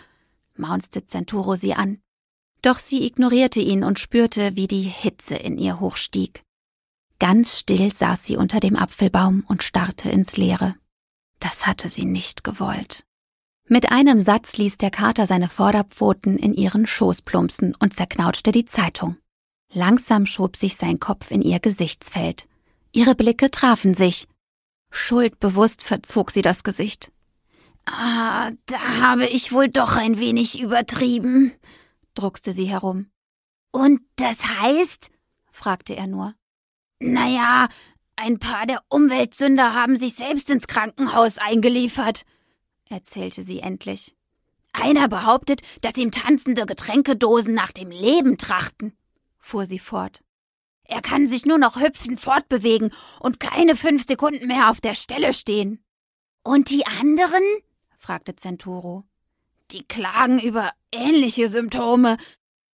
maunzte 0.55 1.05
Centuro 1.05 1.55
sie 1.55 1.73
an. 1.73 1.99
Doch 2.61 2.79
sie 2.79 3.05
ignorierte 3.05 3.59
ihn 3.59 3.83
und 3.83 3.99
spürte, 3.99 4.55
wie 4.55 4.67
die 4.67 4.83
Hitze 4.83 5.35
in 5.35 5.57
ihr 5.57 5.79
hochstieg. 5.81 6.44
Ganz 7.27 7.57
still 7.57 7.91
saß 7.91 8.23
sie 8.23 8.37
unter 8.37 8.59
dem 8.59 8.75
Apfelbaum 8.75 9.43
und 9.47 9.63
starrte 9.63 10.09
ins 10.09 10.37
Leere. 10.37 10.75
Das 11.39 11.65
hatte 11.65 11.89
sie 11.89 12.05
nicht 12.05 12.43
gewollt. 12.43 13.03
Mit 13.67 13.91
einem 13.91 14.19
Satz 14.19 14.57
ließ 14.57 14.77
der 14.77 14.91
Kater 14.91 15.25
seine 15.25 15.49
Vorderpfoten 15.49 16.37
in 16.37 16.53
ihren 16.53 16.85
Schoß 16.85 17.23
plumpsen 17.23 17.73
und 17.79 17.95
zerknautschte 17.95 18.51
die 18.51 18.65
Zeitung. 18.65 19.17
Langsam 19.73 20.27
schob 20.27 20.55
sich 20.55 20.75
sein 20.75 20.99
Kopf 20.99 21.31
in 21.31 21.41
ihr 21.41 21.59
Gesichtsfeld. 21.59 22.47
Ihre 22.91 23.15
Blicke 23.15 23.49
trafen 23.49 23.95
sich. 23.95 24.27
Schuldbewusst 24.91 25.83
verzog 25.83 26.29
sie 26.29 26.43
das 26.43 26.63
Gesicht. 26.63 27.11
Ah, 27.87 28.51
da 28.67 29.01
habe 29.01 29.25
ich 29.25 29.51
wohl 29.51 29.69
doch 29.69 29.95
ein 29.95 30.19
wenig 30.19 30.61
übertrieben, 30.61 31.53
druckste 32.13 32.53
sie 32.53 32.65
herum. 32.65 33.07
Und 33.71 34.01
das 34.17 34.37
heißt? 34.61 35.09
fragte 35.49 35.95
er 35.95 36.05
nur. 36.05 36.35
Naja, 36.99 37.67
ein 38.15 38.39
paar 38.39 38.65
der 38.65 38.81
Umweltsünder 38.89 39.73
haben 39.73 39.97
sich 39.97 40.15
selbst 40.15 40.49
ins 40.49 40.67
Krankenhaus 40.67 41.37
eingeliefert, 41.37 42.23
erzählte 42.89 43.43
sie 43.43 43.59
endlich. 43.59 44.15
Einer 44.71 45.07
behauptet, 45.07 45.61
dass 45.81 45.97
ihm 45.97 46.11
tanzende 46.11 46.65
Getränkedosen 46.65 47.53
nach 47.53 47.71
dem 47.71 47.91
Leben 47.91 48.37
trachten, 48.37 48.93
fuhr 49.39 49.65
sie 49.65 49.79
fort. 49.79 50.21
Er 50.83 51.01
kann 51.01 51.27
sich 51.27 51.45
nur 51.45 51.57
noch 51.57 51.79
hüpfend 51.79 52.19
fortbewegen 52.19 52.93
und 53.19 53.39
keine 53.39 53.75
fünf 53.75 54.05
Sekunden 54.05 54.47
mehr 54.47 54.69
auf 54.69 54.81
der 54.81 54.95
Stelle 54.95 55.33
stehen. 55.33 55.83
Und 56.43 56.69
die 56.69 56.85
anderen? 56.85 57.41
fragte 57.97 58.35
Centuro. 58.35 59.03
Die 59.71 59.83
klagen 59.83 60.39
über 60.39 60.71
ähnliche 60.91 61.47
Symptome. 61.47 62.17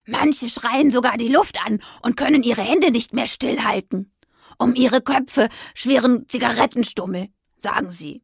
Manche 0.09 0.49
schreien 0.49 0.89
sogar 0.89 1.17
die 1.17 1.27
Luft 1.27 1.57
an 1.63 1.79
und 2.01 2.17
können 2.17 2.41
ihre 2.41 2.63
Hände 2.63 2.89
nicht 2.89 3.13
mehr 3.13 3.27
stillhalten. 3.27 4.11
Um 4.57 4.73
ihre 4.73 5.01
Köpfe 5.01 5.49
schweren 5.75 6.27
Zigarettenstummel, 6.27 7.27
sagen 7.57 7.91
sie. 7.91 8.23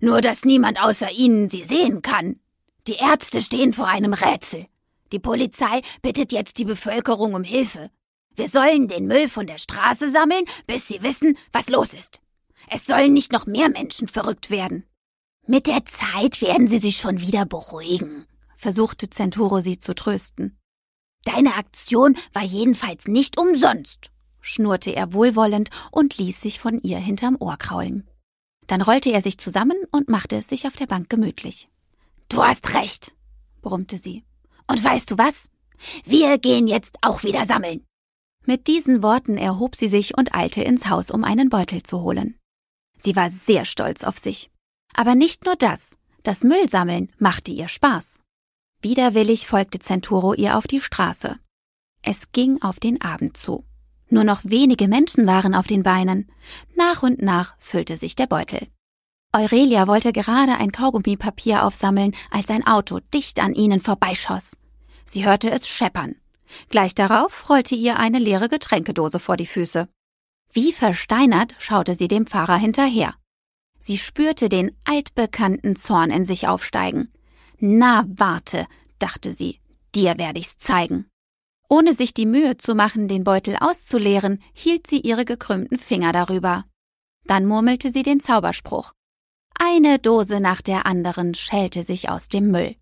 Nur 0.00 0.22
dass 0.22 0.46
niemand 0.46 0.80
außer 0.80 1.10
ihnen 1.10 1.50
sie 1.50 1.64
sehen 1.64 2.00
kann. 2.00 2.40
Die 2.86 2.94
Ärzte 2.94 3.42
stehen 3.42 3.74
vor 3.74 3.86
einem 3.86 4.14
Rätsel. 4.14 4.66
Die 5.12 5.18
Polizei 5.18 5.82
bittet 6.00 6.32
jetzt 6.32 6.56
die 6.56 6.64
Bevölkerung 6.64 7.34
um 7.34 7.44
Hilfe. 7.44 7.90
Wir 8.34 8.48
sollen 8.48 8.88
den 8.88 9.06
Müll 9.06 9.28
von 9.28 9.46
der 9.46 9.58
Straße 9.58 10.10
sammeln, 10.10 10.46
bis 10.66 10.88
sie 10.88 11.02
wissen, 11.02 11.36
was 11.52 11.68
los 11.68 11.92
ist. 11.92 12.20
Es 12.68 12.86
sollen 12.86 13.12
nicht 13.12 13.30
noch 13.30 13.44
mehr 13.44 13.68
Menschen 13.68 14.08
verrückt 14.08 14.50
werden. 14.50 14.84
Mit 15.46 15.66
der 15.66 15.84
Zeit 15.84 16.40
werden 16.40 16.66
sie 16.66 16.78
sich 16.78 16.96
schon 16.96 17.20
wieder 17.20 17.44
beruhigen, 17.44 18.24
versuchte 18.56 19.10
Centuro 19.10 19.60
sie 19.60 19.78
zu 19.78 19.94
trösten. 19.94 20.59
Deine 21.24 21.54
Aktion 21.54 22.16
war 22.32 22.42
jedenfalls 22.42 23.06
nicht 23.06 23.38
umsonst, 23.38 24.10
schnurrte 24.40 24.94
er 24.94 25.12
wohlwollend 25.12 25.70
und 25.90 26.16
ließ 26.16 26.40
sich 26.40 26.60
von 26.60 26.80
ihr 26.82 26.98
hinterm 26.98 27.36
Ohr 27.38 27.56
kraulen. 27.56 28.08
Dann 28.66 28.82
rollte 28.82 29.10
er 29.10 29.20
sich 29.20 29.36
zusammen 29.36 29.76
und 29.90 30.08
machte 30.08 30.36
es 30.36 30.48
sich 30.48 30.66
auf 30.66 30.76
der 30.76 30.86
Bank 30.86 31.10
gemütlich. 31.10 31.68
Du 32.28 32.42
hast 32.42 32.74
recht, 32.74 33.12
brummte 33.60 33.98
sie. 33.98 34.24
Und 34.66 34.82
weißt 34.82 35.10
du 35.10 35.18
was? 35.18 35.48
Wir 36.04 36.38
gehen 36.38 36.68
jetzt 36.68 36.98
auch 37.02 37.22
wieder 37.22 37.46
sammeln. 37.46 37.84
Mit 38.46 38.68
diesen 38.68 39.02
Worten 39.02 39.36
erhob 39.36 39.76
sie 39.76 39.88
sich 39.88 40.16
und 40.16 40.34
eilte 40.34 40.62
ins 40.62 40.88
Haus, 40.88 41.10
um 41.10 41.24
einen 41.24 41.50
Beutel 41.50 41.82
zu 41.82 42.00
holen. 42.00 42.38
Sie 42.98 43.16
war 43.16 43.30
sehr 43.30 43.64
stolz 43.64 44.04
auf 44.04 44.18
sich. 44.18 44.50
Aber 44.94 45.14
nicht 45.14 45.44
nur 45.44 45.56
das. 45.56 45.96
Das 46.22 46.44
Müllsammeln 46.44 47.10
machte 47.18 47.50
ihr 47.50 47.68
Spaß. 47.68 48.19
Widerwillig 48.82 49.46
folgte 49.46 49.78
Centuro 49.78 50.32
ihr 50.32 50.56
auf 50.56 50.66
die 50.66 50.80
Straße. 50.80 51.38
Es 52.02 52.32
ging 52.32 52.62
auf 52.62 52.80
den 52.80 53.02
Abend 53.02 53.36
zu. 53.36 53.64
Nur 54.08 54.24
noch 54.24 54.40
wenige 54.42 54.88
Menschen 54.88 55.26
waren 55.26 55.54
auf 55.54 55.66
den 55.66 55.82
Beinen. 55.82 56.32
Nach 56.76 57.02
und 57.02 57.20
nach 57.20 57.54
füllte 57.58 57.98
sich 57.98 58.16
der 58.16 58.26
Beutel. 58.26 58.68
Aurelia 59.32 59.86
wollte 59.86 60.12
gerade 60.12 60.54
ein 60.54 60.72
Kaugummipapier 60.72 61.64
aufsammeln, 61.64 62.16
als 62.30 62.48
ein 62.48 62.66
Auto 62.66 63.00
dicht 63.12 63.38
an 63.38 63.54
ihnen 63.54 63.82
vorbeischoss. 63.82 64.56
Sie 65.04 65.26
hörte 65.26 65.50
es 65.50 65.68
scheppern. 65.68 66.16
Gleich 66.70 66.94
darauf 66.94 67.50
rollte 67.50 67.74
ihr 67.74 67.98
eine 67.98 68.18
leere 68.18 68.48
Getränkedose 68.48 69.20
vor 69.20 69.36
die 69.36 69.46
Füße. 69.46 69.88
Wie 70.52 70.72
versteinert 70.72 71.54
schaute 71.58 71.94
sie 71.94 72.08
dem 72.08 72.26
Fahrer 72.26 72.56
hinterher. 72.56 73.14
Sie 73.78 73.98
spürte 73.98 74.48
den 74.48 74.74
altbekannten 74.84 75.76
Zorn 75.76 76.10
in 76.10 76.24
sich 76.24 76.48
aufsteigen. 76.48 77.12
Na, 77.60 78.06
warte, 78.08 78.66
dachte 78.98 79.32
sie, 79.32 79.60
dir 79.94 80.18
werde 80.18 80.40
ich's 80.40 80.56
zeigen. 80.58 81.06
Ohne 81.68 81.94
sich 81.94 82.14
die 82.14 82.26
Mühe 82.26 82.56
zu 82.56 82.74
machen, 82.74 83.06
den 83.06 83.22
Beutel 83.22 83.56
auszuleeren, 83.60 84.42
hielt 84.52 84.88
sie 84.88 85.00
ihre 85.00 85.24
gekrümmten 85.24 85.78
Finger 85.78 86.12
darüber. 86.12 86.64
Dann 87.26 87.46
murmelte 87.46 87.92
sie 87.92 88.02
den 88.02 88.20
Zauberspruch. 88.20 88.92
Eine 89.56 89.98
Dose 89.98 90.40
nach 90.40 90.62
der 90.62 90.86
anderen 90.86 91.34
schälte 91.34 91.84
sich 91.84 92.08
aus 92.08 92.28
dem 92.28 92.50
Müll. 92.50 92.76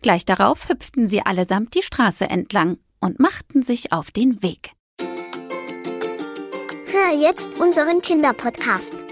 Gleich 0.00 0.24
darauf 0.24 0.68
hüpften 0.68 1.08
sie 1.08 1.20
allesamt 1.26 1.74
die 1.74 1.82
Straße 1.82 2.30
entlang 2.30 2.78
und 3.00 3.18
machten 3.18 3.62
sich 3.62 3.92
auf 3.92 4.10
den 4.10 4.42
Weg. 4.42 4.72
Hör 6.92 7.20
jetzt 7.20 7.58
unseren 7.58 8.00
Kinderpodcast. 8.00 9.09